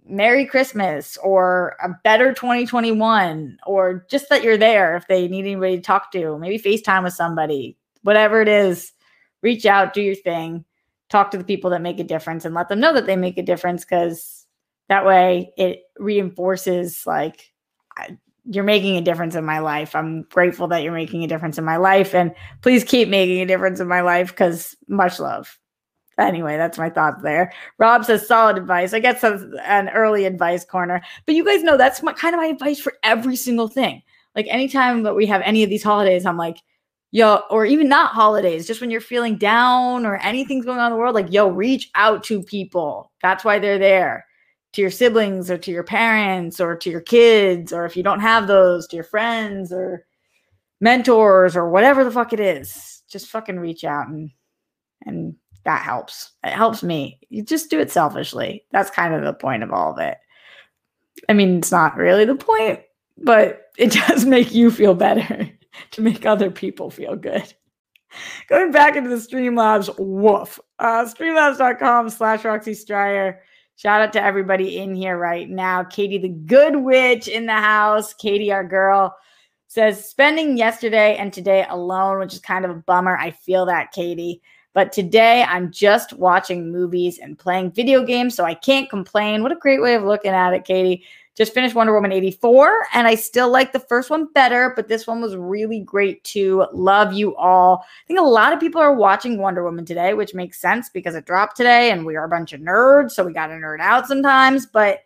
Merry 0.08 0.46
Christmas 0.46 1.18
or 1.18 1.76
a 1.84 1.90
better 2.04 2.34
2021 2.34 3.58
or 3.66 4.06
just 4.10 4.30
that 4.30 4.44
you're 4.44 4.58
there 4.58 4.96
if 4.96 5.08
they 5.08 5.28
need 5.28 5.46
anybody 5.46 5.78
to 5.78 5.82
talk 5.82 6.12
to, 6.12 6.38
maybe 6.38 6.58
FaceTime 6.58 7.04
with 7.04 7.14
somebody, 7.14 7.78
whatever 8.02 8.42
it 8.42 8.48
is, 8.48 8.92
reach 9.42 9.66
out, 9.66 9.94
do 9.94 10.02
your 10.02 10.16
thing, 10.16 10.66
talk 11.10 11.32
to 11.32 11.38
the 11.38 11.44
people 11.44 11.70
that 11.70 11.82
make 11.82 12.00
a 12.00 12.04
difference 12.04 12.46
and 12.46 12.56
let 12.56 12.70
them 12.70 12.80
know 12.80 12.94
that 12.94 13.06
they 13.06 13.16
make 13.16 13.38
a 13.38 13.44
difference 13.44 13.84
because 13.86 14.46
that 14.90 15.06
way 15.06 15.54
it 15.58 15.84
reinforces 15.98 17.06
like 17.06 17.52
you're 18.46 18.64
making 18.64 18.98
a 18.98 19.02
difference 19.02 19.36
in 19.36 19.46
my 19.46 19.60
life. 19.60 19.96
I'm 19.96 20.24
grateful 20.24 20.68
that 20.70 20.84
you're 20.84 20.94
making 20.94 21.24
a 21.24 21.28
difference 21.28 21.58
in 21.58 21.64
my 21.64 21.78
life 21.78 22.16
and 22.16 22.34
please 22.62 22.84
keep 22.84 23.08
making 23.08 23.40
a 23.42 23.46
difference 23.46 23.80
in 23.80 23.88
my 23.88 24.02
life 24.02 24.30
because 24.30 24.76
much 24.88 25.20
love. 25.20 25.58
Anyway, 26.18 26.58
that's 26.58 26.78
my 26.78 26.90
thoughts 26.90 27.22
there. 27.24 27.52
Rob 27.78 28.06
says 28.06 28.28
solid 28.28 28.58
advice. 28.58 28.94
I 28.94 29.00
guess 29.00 29.24
an 29.24 29.90
early 29.90 30.26
advice 30.26 30.66
corner, 30.66 31.02
but 31.26 31.36
you 31.36 31.46
guys 31.46 31.64
know 31.64 31.78
that's 31.78 32.04
my, 32.04 32.14
kind 32.14 32.36
of 32.36 32.40
my 32.40 32.48
advice 32.48 32.80
for 32.80 32.94
every 33.04 33.36
single 33.36 33.68
thing. 33.68 34.04
Like 34.36 34.48
anytime 34.50 35.04
that 35.04 35.16
we 35.16 35.26
have 35.26 35.42
any 35.44 35.64
of 35.64 35.70
these 35.70 35.84
holidays, 35.84 36.26
I'm 36.26 36.38
like, 36.38 36.58
yo, 37.12 37.42
or 37.50 37.66
even 37.66 37.90
not 37.90 38.12
holidays, 38.12 38.68
just 38.68 38.82
when 38.82 38.92
you're 38.92 39.02
feeling 39.02 39.38
down 39.38 40.06
or 40.06 40.18
anything's 40.18 40.66
going 40.66 40.80
on 40.80 40.88
in 40.88 40.94
the 40.94 40.98
world, 40.98 41.16
like, 41.16 41.32
yo, 41.32 41.50
reach 41.50 41.90
out 41.96 42.24
to 42.26 42.42
people. 42.44 43.12
That's 43.22 43.44
why 43.44 43.60
they're 43.60 43.80
there 43.80 44.26
to 44.74 44.82
your 44.82 44.92
siblings 44.92 45.52
or 45.52 45.58
to 45.58 45.72
your 45.72 45.84
parents 45.84 46.62
or 46.62 46.78
to 46.78 46.90
your 46.90 47.02
kids, 47.02 47.74
or 47.74 47.86
if 47.86 47.98
you 47.98 48.04
don't 48.04 48.22
have 48.22 48.48
those, 48.48 48.88
to 48.88 48.96
your 48.96 49.04
friends 49.04 49.74
or 49.74 50.06
mentors 50.80 51.56
or 51.56 51.70
whatever 51.70 52.04
the 52.04 52.12
fuck 52.12 52.32
it 52.32 52.40
is. 52.40 53.04
Just 53.10 53.28
fucking 53.28 53.60
reach 53.60 53.84
out 53.84 54.08
and 54.08 54.32
and 55.06 55.36
that 55.64 55.82
helps. 55.84 56.32
It 56.44 56.54
helps 56.54 56.84
me. 56.84 57.20
You 57.30 57.44
just 57.44 57.70
do 57.70 57.80
it 57.80 57.92
selfishly. 57.92 58.66
That's 58.72 58.90
kind 58.90 59.14
of 59.14 59.24
the 59.24 59.34
point 59.34 59.64
of 59.64 59.72
all 59.72 59.94
of 59.94 60.00
it. 60.00 60.18
I 61.30 61.34
mean, 61.34 61.58
it's 61.58 61.72
not 61.72 61.98
really 61.98 62.26
the 62.26 62.36
point, 62.36 62.80
but 63.18 63.72
it 63.78 63.92
does 64.08 64.26
make 64.26 64.54
you 64.54 64.72
feel 64.72 64.96
better 64.96 65.50
to 65.92 66.02
make 66.02 66.26
other 66.26 66.52
people 66.52 66.90
feel 66.90 67.16
good. 67.16 67.54
Going 68.50 68.72
back 68.72 68.96
into 68.96 69.10
the 69.10 69.16
Streamlabs, 69.16 69.94
woof. 69.98 70.60
Uh, 70.80 71.06
streamlabs.com 71.06 72.10
slash 72.10 72.44
Roxy 72.44 72.74
Striar. 72.74 73.42
Shout 73.78 74.02
out 74.02 74.14
to 74.14 74.24
everybody 74.24 74.78
in 74.78 74.94
here 74.94 75.18
right 75.18 75.50
now. 75.50 75.84
Katie, 75.84 76.18
the 76.18 76.30
good 76.30 76.76
witch 76.76 77.28
in 77.28 77.46
the 77.46 77.54
house. 77.54 78.14
Katie, 78.14 78.52
our 78.52 78.64
girl, 78.64 79.16
says 79.68 80.08
spending 80.08 80.58
yesterday 80.58 81.16
and 81.16 81.32
today 81.32 81.66
alone, 81.70 82.20
which 82.20 82.34
is 82.34 82.40
kind 82.40 82.66
of 82.66 82.72
a 82.72 82.76
bummer. 82.76 83.18
I 83.18 83.32
feel 83.32 83.66
that, 83.68 83.92
Katie. 83.92 84.42
But 84.74 84.94
today 84.94 85.44
I'm 85.44 85.72
just 85.72 86.14
watching 86.14 86.72
movies 86.72 87.20
and 87.20 87.38
playing 87.38 87.72
video 87.72 88.04
games, 88.04 88.36
so 88.36 88.46
I 88.46 88.54
can't 88.54 88.90
complain. 88.90 89.44
What 89.44 89.52
a 89.52 89.56
great 89.56 89.82
way 89.82 89.96
of 89.96 90.04
looking 90.04 90.32
at 90.32 90.54
it, 90.54 90.64
Katie. 90.64 91.04
Just 91.38 91.54
finished 91.54 91.76
Wonder 91.76 91.94
Woman 91.94 92.12
84, 92.12 92.88
and 92.94 93.08
I 93.08 93.16
still 93.16 93.50
like 93.50 93.72
the 93.72 93.80
first 93.80 94.10
one 94.10 94.28
better, 94.34 94.74
but 94.76 94.90
this 94.90 95.08
one 95.08 95.22
was 95.22 95.36
really 95.36 95.80
great 95.80 96.22
too. 96.26 96.66
Love 96.74 97.14
you 97.14 97.36
all. 97.38 97.86
I 97.86 98.08
think 98.08 98.20
a 98.20 98.24
lot 98.24 98.52
of 98.52 98.60
people 98.60 98.82
are 98.82 98.94
watching 98.94 99.38
Wonder 99.38 99.64
Woman 99.64 99.86
today, 99.86 100.14
which 100.14 100.34
makes 100.34 100.60
sense 100.60 100.90
because 100.90 101.16
it 101.16 101.26
dropped 101.26 101.56
today, 101.56 101.90
and 101.92 102.06
we 102.06 102.18
are 102.18 102.26
a 102.26 102.30
bunch 102.30 102.52
of 102.52 102.60
nerds, 102.60 103.12
so 103.12 103.24
we 103.24 103.32
got 103.32 103.48
to 103.48 103.54
nerd 103.54 103.80
out 103.80 104.08
sometimes. 104.08 104.66
But 104.66 105.00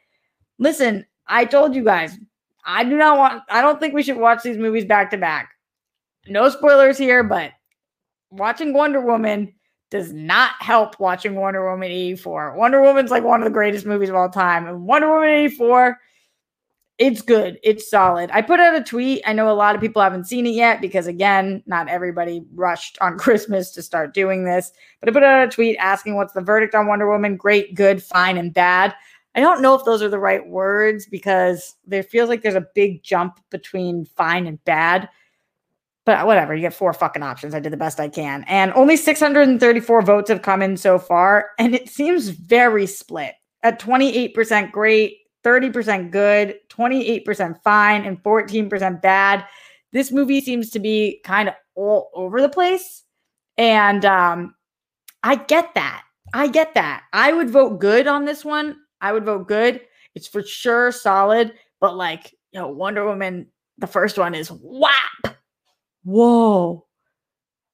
listen, 0.58 1.06
I 1.28 1.46
told 1.46 1.76
you 1.76 1.84
guys, 1.84 2.18
I 2.66 2.84
do 2.84 2.98
not 2.98 3.18
want, 3.20 3.44
I 3.50 3.62
don't 3.62 3.80
think 3.80 3.94
we 3.94 4.02
should 4.04 4.18
watch 4.18 4.42
these 4.42 4.58
movies 4.58 4.86
back 4.86 5.12
to 5.12 5.18
back. 5.18 5.52
No 6.28 6.50
spoilers 6.50 6.98
here, 6.98 7.24
but 7.24 7.52
watching 8.30 8.74
Wonder 8.74 9.02
Woman 9.02 9.54
does 9.92 10.12
not 10.12 10.54
help 10.60 11.00
watching 11.00 11.36
Wonder 11.36 11.70
Woman 11.70 11.92
84. 11.92 12.56
Wonder 12.58 12.82
Woman's 12.82 13.12
like 13.12 13.24
one 13.24 13.42
of 13.42 13.46
the 13.46 13.52
greatest 13.52 13.86
movies 13.86 14.10
of 14.10 14.16
all 14.16 14.30
time. 14.30 14.68
And 14.68 14.86
Wonder 14.86 15.10
Woman 15.10 15.30
84, 15.30 15.98
it's 16.98 17.22
good. 17.22 17.60
It's 17.62 17.90
solid. 17.90 18.30
I 18.34 18.42
put 18.42 18.60
out 18.60 18.76
a 18.76 18.84
tweet. 18.84 19.22
I 19.26 19.34
know 19.34 19.52
a 19.52 19.54
lot 19.54 19.76
of 19.76 19.82
people 19.82 20.02
haven't 20.02 20.28
seen 20.28 20.46
it 20.48 20.52
yet 20.52 20.82
because, 20.82 21.08
again, 21.08 21.62
not 21.66 21.90
everybody 21.90 22.44
rushed 22.54 22.98
on 23.02 23.18
Christmas 23.20 23.72
to 23.72 23.82
start 23.82 24.14
doing 24.14 24.44
this. 24.44 24.72
But 25.00 25.10
I 25.10 25.12
put 25.12 25.24
out 25.24 25.48
a 25.48 25.52
tweet 25.52 25.78
asking 25.78 26.16
what's 26.16 26.34
the 26.34 26.42
verdict 26.42 26.74
on 26.74 26.88
Wonder 26.88 27.10
Woman 27.10 27.38
great, 27.38 27.76
good, 27.76 28.02
fine, 28.02 28.38
and 28.38 28.54
bad. 28.54 28.96
I 29.36 29.42
don't 29.42 29.62
know 29.62 29.76
if 29.76 29.84
those 29.84 30.02
are 30.02 30.10
the 30.10 30.18
right 30.18 30.46
words 30.48 31.06
because 31.06 31.76
there 31.86 32.04
feels 32.04 32.30
like 32.30 32.42
there's 32.42 32.56
a 32.56 32.68
big 32.74 33.04
jump 33.04 33.42
between 33.50 34.06
fine 34.06 34.48
and 34.48 34.64
bad 34.64 35.10
but 36.06 36.26
whatever, 36.28 36.54
you 36.54 36.62
get 36.62 36.74
four 36.74 36.94
fucking 36.94 37.24
options. 37.24 37.56
I 37.56 37.60
did 37.60 37.74
the 37.74 37.78
best 37.78 38.00
I 38.00 38.10
can. 38.10 38.46
And 38.48 38.72
only 38.74 38.96
634 38.96 40.02
votes 40.04 40.30
have 40.30 40.44
come 40.44 40.62
in 40.62 40.78
so 40.78 41.00
far. 41.00 41.50
And 41.58 41.74
it 41.74 41.90
seems 41.90 42.30
very 42.30 42.86
split 42.86 43.34
at 43.64 43.80
28% 43.80 44.72
great, 44.72 45.18
30% 45.44 46.12
good, 46.12 46.56
28% 46.70 47.62
fine, 47.64 48.06
and 48.06 48.22
14% 48.22 49.02
bad. 49.02 49.46
This 49.92 50.12
movie 50.12 50.42
seems 50.42 50.70
to 50.72 50.80
be 50.80 51.22
kind 51.24 51.50
of 51.50 51.56
all 51.74 52.12
over 52.14 52.40
the 52.40 52.50
place. 52.50 53.04
And 53.58 54.06
um, 54.06 54.54
I 55.24 55.36
get 55.36 55.74
that. 55.74 56.04
I 56.34 56.48
get 56.48 56.76
that. 56.76 57.04
I 57.14 57.34
would 57.34 57.50
vote 57.50 57.80
good 57.80 58.06
on 58.06 58.26
this 58.26 58.46
one. 58.46 58.78
I 59.02 59.12
would 59.12 59.26
vote 59.26 59.48
good. 59.48 59.82
It's 60.14 60.28
for 60.28 60.44
sure 60.44 60.92
solid, 60.92 61.54
but 61.80 61.98
like, 61.98 62.34
you 62.52 62.60
know, 62.60 62.68
Wonder 62.68 63.06
Woman, 63.06 63.48
the 63.78 63.88
first 63.88 64.18
one 64.18 64.36
is 64.36 64.50
whap 64.50 65.35
Whoa. 66.06 66.86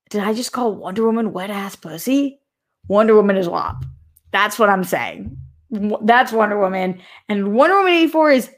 Did 0.10 0.24
I 0.24 0.34
just 0.34 0.52
call 0.54 0.74
Wonder 0.74 1.06
Woman 1.06 1.34
wet 1.34 1.50
ass 1.50 1.76
pussy? 1.76 2.40
Wonder 2.88 3.16
Woman 3.16 3.38
is 3.38 3.48
WAP. 3.48 3.86
That's 4.32 4.58
what 4.58 4.70
I'm 4.70 4.84
saying. 4.84 5.38
That's 5.70 6.32
Wonder 6.32 6.58
Woman. 6.60 7.00
And 7.30 7.54
Wonder 7.54 7.78
Woman 7.78 7.94
84 7.94 8.32
is 8.32 8.52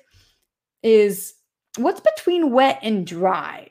is 0.83 1.33
what's 1.77 2.01
between 2.01 2.51
wet 2.51 2.79
and 2.81 3.05
dry? 3.05 3.69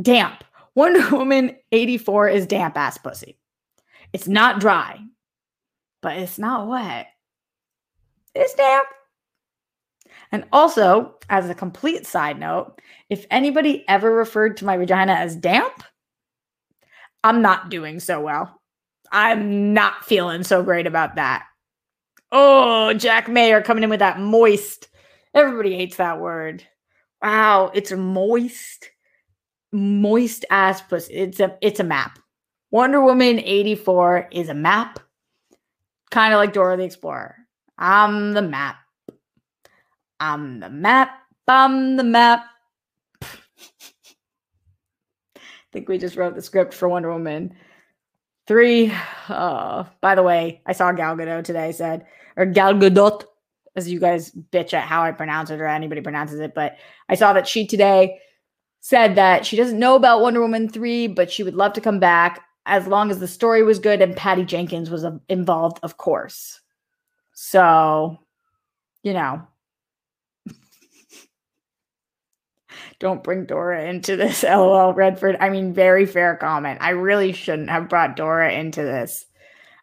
Damp. 0.00 0.44
Wonder 0.74 1.08
Woman 1.16 1.56
84 1.72 2.28
is 2.28 2.46
damp 2.46 2.76
ass 2.76 2.98
pussy. 2.98 3.38
It's 4.12 4.28
not 4.28 4.60
dry, 4.60 5.00
but 6.02 6.16
it's 6.18 6.38
not 6.38 6.68
wet. 6.68 7.08
It's 8.34 8.54
damp. 8.54 8.86
And 10.32 10.44
also, 10.52 11.14
as 11.28 11.48
a 11.48 11.54
complete 11.54 12.06
side 12.06 12.38
note, 12.38 12.80
if 13.10 13.26
anybody 13.30 13.84
ever 13.86 14.10
referred 14.10 14.56
to 14.56 14.64
my 14.64 14.76
vagina 14.76 15.12
as 15.12 15.36
damp, 15.36 15.84
I'm 17.22 17.42
not 17.42 17.70
doing 17.70 18.00
so 18.00 18.20
well. 18.20 18.60
I'm 19.12 19.74
not 19.74 20.04
feeling 20.04 20.42
so 20.42 20.62
great 20.62 20.86
about 20.86 21.16
that. 21.16 21.44
Oh, 22.32 22.94
Jack 22.94 23.28
Mayer 23.28 23.60
coming 23.60 23.84
in 23.84 23.90
with 23.90 24.00
that 24.00 24.18
moist 24.18 24.88
Everybody 25.34 25.74
hates 25.74 25.96
that 25.96 26.20
word. 26.20 26.66
Wow, 27.22 27.70
it's 27.74 27.90
a 27.90 27.96
moist, 27.96 28.90
moist 29.72 30.44
ass 30.50 30.82
pussy. 30.82 31.14
It's 31.14 31.40
a 31.40 31.56
it's 31.62 31.80
a 31.80 31.84
map. 31.84 32.18
Wonder 32.70 33.02
Woman 33.02 33.38
84 33.38 34.28
is 34.32 34.48
a 34.48 34.54
map. 34.54 34.98
Kind 36.10 36.34
of 36.34 36.38
like 36.38 36.52
Dora 36.52 36.76
the 36.76 36.84
Explorer. 36.84 37.36
I'm 37.78 38.32
the 38.32 38.42
map. 38.42 38.76
I'm 40.22 40.60
the 40.60 40.70
map. 40.70 41.18
I'm 41.48 41.96
the 41.96 42.04
map. 42.04 42.46
I 43.20 43.26
think 45.72 45.88
we 45.88 45.98
just 45.98 46.14
wrote 46.14 46.36
the 46.36 46.42
script 46.42 46.74
for 46.74 46.88
Wonder 46.88 47.12
Woman. 47.12 47.56
Three. 48.46 48.92
Uh, 49.28 49.82
by 50.00 50.14
the 50.14 50.22
way, 50.22 50.62
I 50.64 50.74
saw 50.74 50.92
Gal 50.92 51.16
Gadot 51.16 51.42
today 51.42 51.72
said, 51.72 52.06
or 52.36 52.46
Gal 52.46 52.74
Gadot, 52.74 53.24
as 53.74 53.90
you 53.90 53.98
guys 53.98 54.30
bitch 54.30 54.72
at 54.74 54.84
how 54.84 55.02
I 55.02 55.10
pronounce 55.10 55.50
it 55.50 55.60
or 55.60 55.66
anybody 55.66 56.00
pronounces 56.00 56.38
it, 56.38 56.54
but 56.54 56.76
I 57.08 57.16
saw 57.16 57.32
that 57.32 57.48
she 57.48 57.66
today 57.66 58.20
said 58.78 59.16
that 59.16 59.44
she 59.44 59.56
doesn't 59.56 59.78
know 59.78 59.96
about 59.96 60.20
Wonder 60.20 60.40
Woman 60.40 60.68
3, 60.68 61.08
but 61.08 61.32
she 61.32 61.42
would 61.42 61.56
love 61.56 61.72
to 61.72 61.80
come 61.80 61.98
back 61.98 62.42
as 62.66 62.86
long 62.86 63.10
as 63.10 63.18
the 63.18 63.26
story 63.26 63.64
was 63.64 63.80
good 63.80 64.00
and 64.00 64.16
Patty 64.16 64.44
Jenkins 64.44 64.88
was 64.88 65.04
uh, 65.04 65.18
involved, 65.28 65.80
of 65.82 65.96
course. 65.96 66.60
So, 67.32 68.18
you 69.02 69.14
know, 69.14 69.48
don't 73.02 73.24
bring 73.24 73.44
Dora 73.44 73.84
into 73.84 74.16
this. 74.16 74.42
LOL, 74.44 74.94
Redford. 74.94 75.36
I 75.40 75.50
mean, 75.50 75.74
very 75.74 76.06
fair 76.06 76.36
comment. 76.36 76.78
I 76.80 76.90
really 76.90 77.32
shouldn't 77.32 77.68
have 77.68 77.88
brought 77.88 78.16
Dora 78.16 78.52
into 78.52 78.82
this. 78.82 79.26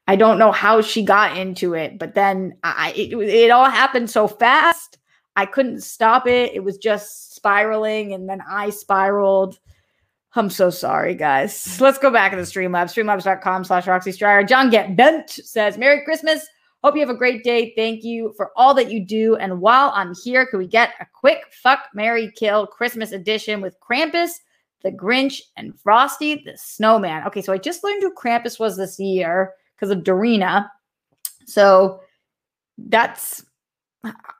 I 0.07 0.15
don't 0.15 0.39
know 0.39 0.53
how 0.53 0.81
she 0.81 1.03
got 1.03 1.37
into 1.37 1.75
it, 1.75 1.99
but 1.99 2.15
then 2.15 2.55
I 2.63 2.93
it, 2.93 3.13
it 3.13 3.51
all 3.51 3.69
happened 3.69 4.09
so 4.09 4.27
fast. 4.27 4.97
I 5.35 5.45
couldn't 5.45 5.81
stop 5.81 6.25
it. 6.27 6.53
It 6.55 6.63
was 6.63 6.77
just 6.77 7.35
spiraling, 7.35 8.13
and 8.13 8.27
then 8.27 8.41
I 8.49 8.71
spiraled. 8.71 9.59
I'm 10.33 10.49
so 10.49 10.69
sorry, 10.69 11.13
guys. 11.13 11.79
Let's 11.81 11.97
go 11.97 12.09
back 12.11 12.31
to 12.31 12.37
the 12.37 12.43
Streamlabs. 12.43 12.95
Streamlabs.com 12.95 13.65
slash 13.65 13.85
Roxy 13.85 14.13
Striar. 14.13 14.43
John 14.43 14.69
Get 14.69 14.95
Bent 14.95 15.29
says, 15.29 15.77
Merry 15.77 16.03
Christmas. 16.05 16.47
Hope 16.83 16.95
you 16.95 17.01
have 17.01 17.09
a 17.09 17.15
great 17.15 17.43
day. 17.43 17.73
Thank 17.75 18.03
you 18.03 18.33
for 18.37 18.51
all 18.55 18.73
that 18.75 18.91
you 18.91 19.05
do. 19.05 19.35
And 19.35 19.59
while 19.59 19.91
I'm 19.93 20.13
here, 20.23 20.45
can 20.45 20.59
we 20.59 20.67
get 20.67 20.93
a 20.99 21.07
quick 21.13 21.41
fuck, 21.51 21.89
Mary 21.93 22.31
Kill 22.35 22.67
Christmas 22.67 23.11
edition 23.11 23.59
with 23.59 23.79
Krampus, 23.81 24.31
the 24.83 24.91
Grinch, 24.91 25.41
and 25.57 25.77
Frosty 25.79 26.35
the 26.35 26.57
Snowman? 26.57 27.27
Okay, 27.27 27.41
so 27.41 27.51
I 27.51 27.57
just 27.57 27.83
learned 27.83 28.01
who 28.01 28.13
Krampus 28.13 28.59
was 28.59 28.77
this 28.77 28.97
year 28.97 29.53
because 29.75 29.91
of 29.91 30.03
Dorina. 30.03 30.69
So 31.45 31.99
that's 32.77 33.43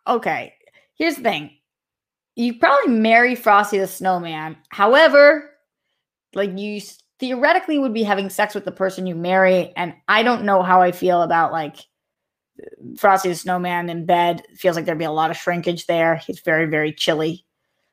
okay. 0.07 0.53
Here's 0.95 1.15
the 1.15 1.23
thing 1.23 1.51
you 2.35 2.57
probably 2.57 2.93
marry 2.93 3.35
Frosty 3.35 3.79
the 3.79 3.87
Snowman. 3.87 4.55
However, 4.69 5.49
like 6.33 6.57
you 6.57 6.79
theoretically 7.19 7.79
would 7.79 7.93
be 7.93 8.03
having 8.03 8.29
sex 8.29 8.55
with 8.55 8.63
the 8.63 8.71
person 8.71 9.05
you 9.05 9.15
marry. 9.15 9.73
And 9.75 9.93
I 10.07 10.23
don't 10.23 10.45
know 10.45 10.63
how 10.63 10.81
I 10.81 10.93
feel 10.93 11.21
about 11.21 11.51
like 11.51 11.75
Frosty 12.97 13.29
the 13.29 13.35
Snowman 13.35 13.89
in 13.89 14.05
bed. 14.05 14.43
feels 14.55 14.75
like 14.75 14.85
there'd 14.85 14.97
be 14.97 15.05
a 15.05 15.11
lot 15.11 15.31
of 15.31 15.37
shrinkage 15.37 15.85
there. 15.85 16.15
He's 16.15 16.39
very, 16.39 16.65
very 16.65 16.91
chilly. 16.91 17.45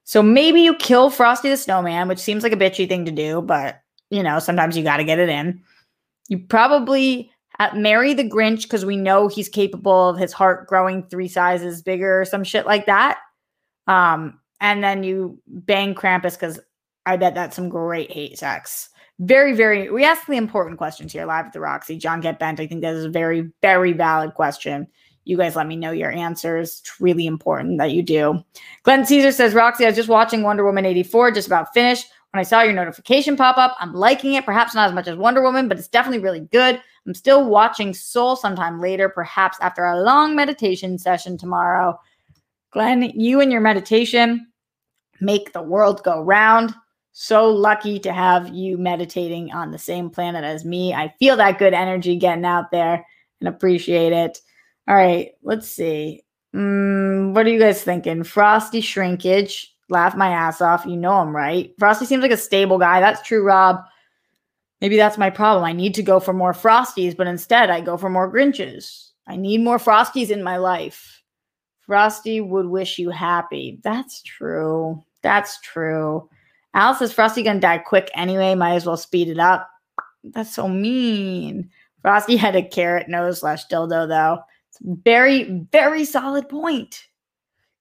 So 0.04 0.22
maybe 0.22 0.60
you 0.60 0.74
kill 0.76 1.10
Frosty 1.10 1.48
the 1.48 1.56
Snowman, 1.56 2.08
which 2.08 2.18
seems 2.18 2.42
like 2.42 2.52
a 2.52 2.56
bitchy 2.56 2.88
thing 2.88 3.04
to 3.04 3.10
do, 3.10 3.42
but 3.42 3.80
you 4.10 4.22
know, 4.22 4.38
sometimes 4.38 4.76
you 4.76 4.84
got 4.84 4.98
to 4.98 5.04
get 5.04 5.18
it 5.18 5.28
in. 5.28 5.60
You 6.28 6.38
probably 6.38 7.30
uh, 7.58 7.70
marry 7.74 8.14
the 8.14 8.28
Grinch 8.28 8.62
because 8.62 8.84
we 8.84 8.96
know 8.96 9.28
he's 9.28 9.48
capable 9.48 10.10
of 10.10 10.18
his 10.18 10.32
heart 10.32 10.68
growing 10.68 11.02
three 11.04 11.28
sizes 11.28 11.82
bigger 11.82 12.20
or 12.20 12.24
some 12.24 12.44
shit 12.44 12.66
like 12.66 12.86
that. 12.86 13.18
Um, 13.86 14.40
and 14.60 14.82
then 14.82 15.02
you 15.02 15.40
bang 15.46 15.94
Krampus 15.94 16.34
because 16.34 16.60
I 17.04 17.16
bet 17.16 17.34
that's 17.34 17.56
some 17.56 17.68
great 17.68 18.10
hate 18.12 18.38
sex 18.38 18.90
very, 19.18 19.54
very, 19.54 19.90
we 19.90 20.04
ask 20.04 20.26
the 20.26 20.36
important 20.36 20.78
questions 20.78 21.12
here 21.12 21.24
live 21.24 21.46
at 21.46 21.52
the 21.52 21.60
Roxy. 21.60 21.96
John 21.96 22.20
Get 22.20 22.38
Bent, 22.38 22.60
I 22.60 22.66
think 22.66 22.82
that 22.82 22.94
is 22.94 23.04
a 23.04 23.10
very, 23.10 23.50
very 23.62 23.92
valid 23.92 24.34
question. 24.34 24.86
You 25.24 25.36
guys 25.36 25.56
let 25.56 25.66
me 25.66 25.76
know 25.76 25.90
your 25.90 26.12
answers. 26.12 26.80
It's 26.80 27.00
really 27.00 27.26
important 27.26 27.78
that 27.78 27.92
you 27.92 28.02
do. 28.02 28.44
Glenn 28.84 29.06
Caesar 29.06 29.32
says, 29.32 29.54
Roxy, 29.54 29.84
I 29.84 29.88
was 29.88 29.96
just 29.96 30.08
watching 30.08 30.42
Wonder 30.42 30.64
Woman 30.64 30.86
84, 30.86 31.32
just 31.32 31.48
about 31.48 31.72
finished. 31.74 32.06
When 32.32 32.40
I 32.40 32.44
saw 32.44 32.60
your 32.60 32.74
notification 32.74 33.36
pop 33.36 33.56
up, 33.56 33.74
I'm 33.80 33.94
liking 33.94 34.34
it. 34.34 34.44
Perhaps 34.44 34.74
not 34.74 34.88
as 34.88 34.94
much 34.94 35.08
as 35.08 35.16
Wonder 35.16 35.42
Woman, 35.42 35.68
but 35.68 35.78
it's 35.78 35.88
definitely 35.88 36.22
really 36.22 36.46
good. 36.52 36.80
I'm 37.06 37.14
still 37.14 37.48
watching 37.48 37.94
Soul 37.94 38.36
sometime 38.36 38.80
later, 38.80 39.08
perhaps 39.08 39.56
after 39.60 39.84
a 39.84 40.00
long 40.02 40.36
meditation 40.36 40.98
session 40.98 41.38
tomorrow. 41.38 41.98
Glenn, 42.70 43.02
you 43.18 43.40
and 43.40 43.50
your 43.50 43.62
meditation 43.62 44.46
make 45.20 45.52
the 45.52 45.62
world 45.62 46.02
go 46.04 46.20
round 46.20 46.74
so 47.18 47.48
lucky 47.48 47.98
to 47.98 48.12
have 48.12 48.50
you 48.50 48.76
meditating 48.76 49.50
on 49.50 49.70
the 49.70 49.78
same 49.78 50.10
planet 50.10 50.44
as 50.44 50.66
me. 50.66 50.92
I 50.92 51.14
feel 51.18 51.38
that 51.38 51.58
good 51.58 51.72
energy 51.72 52.16
getting 52.16 52.44
out 52.44 52.70
there 52.70 53.06
and 53.40 53.48
appreciate 53.48 54.12
it. 54.12 54.38
All 54.86 54.94
right, 54.94 55.30
let's 55.42 55.66
see. 55.66 56.24
Mm, 56.54 57.34
what 57.34 57.46
are 57.46 57.48
you 57.48 57.58
guys 57.58 57.82
thinking? 57.82 58.22
Frosty 58.22 58.82
shrinkage. 58.82 59.74
Laugh 59.88 60.14
my 60.14 60.28
ass 60.28 60.60
off. 60.60 60.84
You 60.84 60.98
know 60.98 61.12
I'm 61.12 61.34
right. 61.34 61.72
Frosty 61.78 62.04
seems 62.04 62.20
like 62.20 62.32
a 62.32 62.36
stable 62.36 62.76
guy. 62.76 63.00
That's 63.00 63.26
true, 63.26 63.42
Rob. 63.42 63.82
Maybe 64.82 64.98
that's 64.98 65.16
my 65.16 65.30
problem. 65.30 65.64
I 65.64 65.72
need 65.72 65.94
to 65.94 66.02
go 66.02 66.20
for 66.20 66.34
more 66.34 66.52
Frosties, 66.52 67.16
but 67.16 67.26
instead 67.26 67.70
I 67.70 67.80
go 67.80 67.96
for 67.96 68.10
more 68.10 68.30
Grinches. 68.30 69.12
I 69.26 69.36
need 69.36 69.62
more 69.62 69.78
Frosties 69.78 70.28
in 70.28 70.42
my 70.42 70.58
life. 70.58 71.22
Frosty 71.80 72.42
would 72.42 72.66
wish 72.66 72.98
you 72.98 73.08
happy. 73.08 73.80
That's 73.82 74.20
true. 74.20 75.02
That's 75.22 75.58
true. 75.62 76.28
Al 76.76 76.94
says 76.94 77.10
Frosty 77.10 77.42
gonna 77.42 77.58
die 77.58 77.78
quick 77.78 78.10
anyway. 78.14 78.54
Might 78.54 78.74
as 78.74 78.84
well 78.84 78.98
speed 78.98 79.28
it 79.28 79.38
up. 79.38 79.68
That's 80.22 80.54
so 80.54 80.68
mean. 80.68 81.70
Frosty 82.02 82.36
had 82.36 82.54
a 82.54 82.62
carrot 82.62 83.08
nose 83.08 83.40
slash 83.40 83.66
dildo 83.66 84.06
though. 84.06 84.40
very, 84.82 85.66
very 85.72 86.04
solid 86.04 86.48
point. 86.50 87.06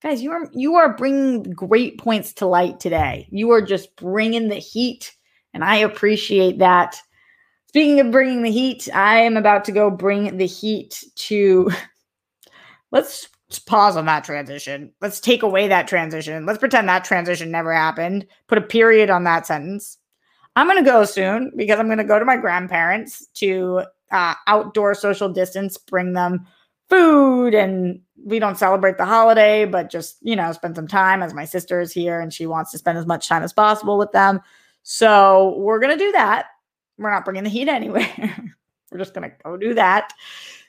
Guys, 0.02 0.22
you 0.22 0.32
are 0.32 0.48
you 0.54 0.76
are 0.76 0.96
bringing 0.96 1.42
great 1.42 1.98
points 1.98 2.32
to 2.34 2.46
light 2.46 2.80
today. 2.80 3.28
You 3.30 3.50
are 3.50 3.60
just 3.60 3.94
bringing 3.96 4.48
the 4.48 4.56
heat, 4.56 5.14
and 5.52 5.62
I 5.62 5.76
appreciate 5.76 6.58
that. 6.58 6.96
Speaking 7.68 8.00
of 8.00 8.10
bringing 8.10 8.42
the 8.42 8.50
heat, 8.50 8.88
I 8.94 9.18
am 9.18 9.36
about 9.36 9.64
to 9.66 9.72
go 9.72 9.90
bring 9.90 10.38
the 10.38 10.46
heat 10.46 11.04
to. 11.16 11.70
Let's 12.92 13.28
pause 13.66 13.96
on 13.96 14.06
that 14.06 14.24
transition. 14.24 14.92
Let's 15.00 15.20
take 15.20 15.42
away 15.42 15.68
that 15.68 15.88
transition. 15.88 16.46
Let's 16.46 16.58
pretend 16.58 16.88
that 16.88 17.04
transition 17.04 17.50
never 17.50 17.72
happened. 17.72 18.26
Put 18.48 18.58
a 18.58 18.62
period 18.62 19.10
on 19.10 19.24
that 19.24 19.46
sentence. 19.46 19.98
I'm 20.56 20.66
going 20.66 20.82
to 20.82 20.90
go 20.90 21.04
soon 21.04 21.52
because 21.54 21.78
I'm 21.78 21.86
going 21.86 21.98
to 21.98 22.04
go 22.04 22.18
to 22.18 22.24
my 22.24 22.36
grandparents 22.36 23.26
to 23.34 23.82
uh, 24.10 24.34
outdoor 24.46 24.94
social 24.94 25.28
distance, 25.28 25.76
bring 25.76 26.14
them 26.14 26.46
food. 26.88 27.54
And 27.54 28.00
we 28.24 28.38
don't 28.38 28.58
celebrate 28.58 28.98
the 28.98 29.04
holiday, 29.04 29.64
but 29.64 29.90
just, 29.90 30.16
you 30.22 30.34
know, 30.34 30.50
spend 30.52 30.74
some 30.76 30.88
time 30.88 31.22
as 31.22 31.34
my 31.34 31.44
sister 31.44 31.80
is 31.80 31.92
here 31.92 32.20
and 32.20 32.32
she 32.32 32.46
wants 32.46 32.70
to 32.72 32.78
spend 32.78 32.98
as 32.98 33.06
much 33.06 33.28
time 33.28 33.42
as 33.42 33.52
possible 33.52 33.98
with 33.98 34.12
them. 34.12 34.40
So 34.82 35.56
we're 35.58 35.80
going 35.80 35.96
to 35.96 36.04
do 36.04 36.12
that. 36.12 36.46
We're 36.98 37.10
not 37.10 37.24
bringing 37.24 37.44
the 37.44 37.50
heat 37.50 37.68
anywhere. 37.68 38.08
we're 38.90 38.98
just 38.98 39.14
going 39.14 39.30
to 39.30 39.36
go 39.44 39.56
do 39.56 39.74
that. 39.74 40.12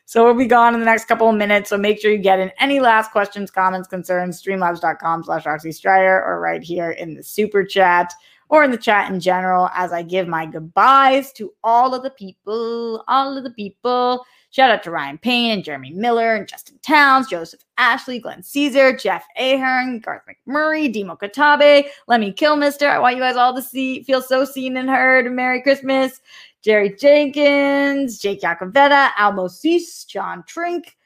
So 0.07 0.23
we'll 0.23 0.35
be 0.35 0.45
gone 0.45 0.73
in 0.73 0.79
the 0.79 0.85
next 0.85 1.03
couple 1.05 1.27
of 1.27 1.35
minutes. 1.35 1.69
So 1.69 1.77
make 1.77 1.99
sure 1.99 2.09
you 2.09 2.17
get 2.17 2.39
in 2.39 2.49
any 2.59 2.79
last 2.79 3.11
questions, 3.11 3.51
comments, 3.51 3.89
concerns, 3.89 4.41
streamlabs.com 4.41 5.25
slash 5.25 5.45
Roxy 5.45 5.73
Striar 5.73 6.23
or 6.23 6.39
right 6.39 6.63
here 6.63 6.91
in 6.91 7.13
the 7.13 7.21
super 7.21 7.65
chat 7.65 8.13
or 8.47 8.63
in 8.63 8.71
the 8.71 8.77
chat 8.77 9.11
in 9.11 9.19
general 9.19 9.69
as 9.73 9.91
I 9.91 10.03
give 10.03 10.25
my 10.29 10.45
goodbyes 10.45 11.33
to 11.33 11.51
all 11.61 11.93
of 11.93 12.03
the 12.03 12.09
people, 12.09 13.03
all 13.09 13.37
of 13.37 13.43
the 13.43 13.49
people. 13.49 14.25
Shout 14.49 14.71
out 14.71 14.81
to 14.83 14.91
Ryan 14.91 15.17
Payne 15.17 15.51
and 15.51 15.63
Jeremy 15.63 15.91
Miller 15.91 16.35
and 16.35 16.47
Justin 16.47 16.79
Towns, 16.81 17.27
Joseph 17.27 17.59
Ashley, 17.77 18.17
Glenn 18.17 18.41
Caesar, 18.41 18.95
Jeff 18.95 19.25
Ahern, 19.37 19.99
Garth 19.99 20.23
McMurray, 20.25 20.91
Demo 20.91 21.17
Katabe, 21.17 21.87
Lemmy 22.07 22.31
Kilmister. 22.31 22.89
I 22.89 22.97
want 22.97 23.17
you 23.17 23.21
guys 23.21 23.35
all 23.35 23.53
to 23.53 23.61
see, 23.61 24.03
feel 24.03 24.21
so 24.21 24.45
seen 24.45 24.77
and 24.77 24.89
heard. 24.89 25.29
Merry 25.33 25.61
Christmas. 25.61 26.21
Jerry 26.67 26.93
Jenkins, 26.93 28.19
Jake 28.19 28.41
Yacovetta, 28.41 29.11
Almo 29.17 29.47
Cease, 29.47 30.03
John 30.03 30.43
Trink, 30.45 30.97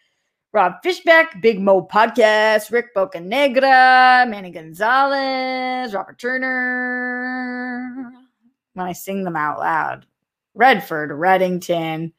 Rob 0.53 0.73
Fishbeck, 0.83 1.39
Big 1.39 1.61
Mo 1.61 1.83
Podcast, 1.85 2.71
Rick 2.71 2.95
Bocanegra, 2.95 4.27
Manny 4.27 4.49
Gonzalez, 4.49 5.93
Robert 5.93 6.17
Turner. 6.17 8.11
When 8.73 8.87
I 8.87 8.93
sing 8.93 9.23
them 9.23 9.35
out 9.35 9.59
loud, 9.59 10.07
Redford, 10.55 11.11
Reddington. 11.11 12.11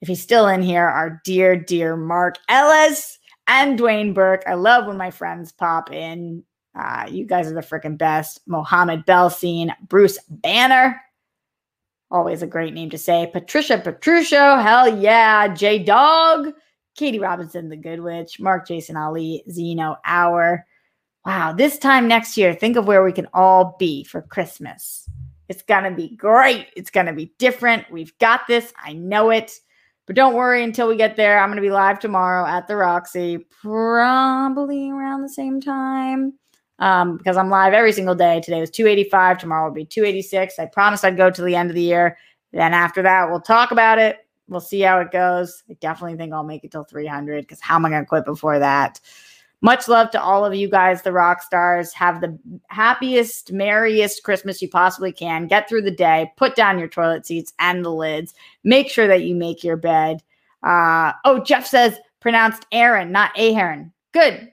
If 0.00 0.08
he's 0.08 0.20
still 0.20 0.48
in 0.48 0.60
here, 0.60 0.88
our 0.88 1.22
dear, 1.24 1.54
dear 1.54 1.96
Mark 1.96 2.38
Ellis 2.48 3.20
and 3.46 3.78
Dwayne 3.78 4.12
Burke. 4.12 4.42
I 4.48 4.54
love 4.54 4.88
when 4.88 4.96
my 4.96 5.12
friends 5.12 5.52
pop 5.52 5.92
in. 5.92 6.42
Uh, 6.76 7.06
you 7.08 7.24
guys 7.24 7.48
are 7.48 7.54
the 7.54 7.60
freaking 7.60 7.96
best. 7.96 8.40
Mohammed 8.48 9.04
Belsine, 9.04 9.72
Bruce 9.86 10.18
Banner, 10.28 11.00
Always 12.10 12.42
a 12.42 12.46
great 12.46 12.74
name 12.74 12.90
to 12.90 12.98
say. 12.98 13.30
Patricia 13.32 13.78
Petruccio, 13.78 14.62
hell 14.62 14.98
yeah. 14.98 15.48
J 15.48 15.78
Dog, 15.78 16.52
Katie 16.96 17.20
Robinson, 17.20 17.68
The 17.68 17.76
Good 17.76 18.00
Witch, 18.00 18.40
Mark 18.40 18.66
Jason 18.66 18.96
Ali, 18.96 19.44
Zeno 19.48 19.96
Hour, 20.04 20.66
wow, 21.24 21.52
this 21.52 21.78
time 21.78 22.08
next 22.08 22.36
year, 22.36 22.54
think 22.54 22.76
of 22.76 22.86
where 22.86 23.04
we 23.04 23.12
can 23.12 23.28
all 23.32 23.76
be 23.78 24.04
for 24.04 24.22
Christmas. 24.22 25.08
It's 25.48 25.62
going 25.62 25.84
to 25.84 25.90
be 25.90 26.16
great. 26.16 26.68
It's 26.76 26.90
going 26.90 27.06
to 27.06 27.12
be 27.12 27.32
different. 27.38 27.90
We've 27.90 28.16
got 28.18 28.46
this. 28.46 28.72
I 28.82 28.92
know 28.92 29.30
it. 29.30 29.58
But 30.06 30.16
don't 30.16 30.34
worry 30.34 30.64
until 30.64 30.88
we 30.88 30.96
get 30.96 31.16
there. 31.16 31.38
I'm 31.38 31.48
going 31.48 31.56
to 31.56 31.62
be 31.62 31.70
live 31.70 32.00
tomorrow 32.00 32.46
at 32.46 32.66
the 32.66 32.76
Roxy, 32.76 33.38
probably 33.62 34.90
around 34.90 35.22
the 35.22 35.28
same 35.28 35.60
time 35.60 36.34
um, 36.80 37.16
because 37.16 37.36
I'm 37.36 37.50
live 37.50 37.72
every 37.72 37.92
single 37.92 38.14
day. 38.14 38.40
Today 38.40 38.60
was 38.60 38.70
285. 38.70 39.38
Tomorrow 39.38 39.68
will 39.68 39.74
be 39.74 39.84
286. 39.84 40.58
I 40.58 40.66
promised 40.66 41.04
I'd 41.04 41.16
go 41.16 41.30
to 41.30 41.42
the 41.42 41.54
end 41.54 41.70
of 41.70 41.76
the 41.76 41.82
year. 41.82 42.16
Then 42.52 42.74
after 42.74 43.02
that, 43.02 43.30
we'll 43.30 43.40
talk 43.40 43.70
about 43.70 43.98
it. 43.98 44.26
We'll 44.48 44.60
see 44.60 44.80
how 44.80 44.98
it 45.00 45.12
goes. 45.12 45.62
I 45.70 45.74
definitely 45.74 46.16
think 46.16 46.32
I'll 46.32 46.42
make 46.42 46.64
it 46.64 46.72
till 46.72 46.84
300 46.84 47.42
because 47.42 47.60
how 47.60 47.76
am 47.76 47.86
I 47.86 47.90
going 47.90 48.02
to 48.02 48.08
quit 48.08 48.24
before 48.24 48.58
that? 48.58 49.00
Much 49.62 49.88
love 49.88 50.10
to 50.10 50.20
all 50.20 50.44
of 50.44 50.54
you 50.54 50.68
guys, 50.68 51.02
the 51.02 51.12
rock 51.12 51.42
stars. 51.42 51.92
Have 51.92 52.22
the 52.22 52.36
happiest, 52.68 53.52
merriest 53.52 54.22
Christmas 54.24 54.62
you 54.62 54.68
possibly 54.68 55.12
can. 55.12 55.46
Get 55.46 55.68
through 55.68 55.82
the 55.82 55.90
day. 55.90 56.32
Put 56.36 56.56
down 56.56 56.78
your 56.78 56.88
toilet 56.88 57.26
seats 57.26 57.52
and 57.58 57.84
the 57.84 57.92
lids. 57.92 58.34
Make 58.64 58.88
sure 58.88 59.06
that 59.06 59.22
you 59.22 59.34
make 59.34 59.62
your 59.62 59.76
bed. 59.76 60.22
Uh, 60.62 61.12
oh, 61.26 61.40
Jeff 61.44 61.66
says 61.66 61.98
pronounced 62.20 62.66
Aaron, 62.72 63.12
not 63.12 63.38
Ahern. 63.38 63.92
Good. 64.12 64.50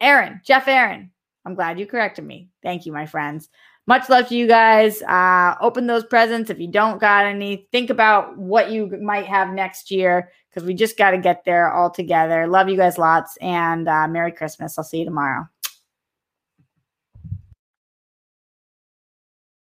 Aaron, 0.00 0.40
Jeff 0.44 0.68
Aaron. 0.68 1.10
I'm 1.46 1.54
glad 1.54 1.78
you 1.78 1.86
corrected 1.86 2.24
me. 2.24 2.50
Thank 2.62 2.84
you, 2.84 2.92
my 2.92 3.06
friends. 3.06 3.48
Much 3.86 4.08
love 4.08 4.26
to 4.28 4.36
you 4.36 4.48
guys. 4.48 5.00
Uh, 5.02 5.54
open 5.60 5.86
those 5.86 6.04
presents. 6.04 6.50
If 6.50 6.58
you 6.58 6.66
don't 6.66 7.00
got 7.00 7.24
any, 7.24 7.68
think 7.70 7.88
about 7.88 8.36
what 8.36 8.72
you 8.72 8.88
might 9.00 9.26
have 9.26 9.54
next 9.54 9.92
year 9.92 10.32
because 10.50 10.66
we 10.66 10.74
just 10.74 10.98
got 10.98 11.12
to 11.12 11.18
get 11.18 11.44
there 11.44 11.72
all 11.72 11.88
together. 11.88 12.48
Love 12.48 12.68
you 12.68 12.76
guys 12.76 12.98
lots 12.98 13.36
and 13.36 13.88
uh, 13.88 14.08
Merry 14.08 14.32
Christmas. 14.32 14.76
I'll 14.76 14.84
see 14.84 14.98
you 14.98 15.04
tomorrow. 15.04 15.46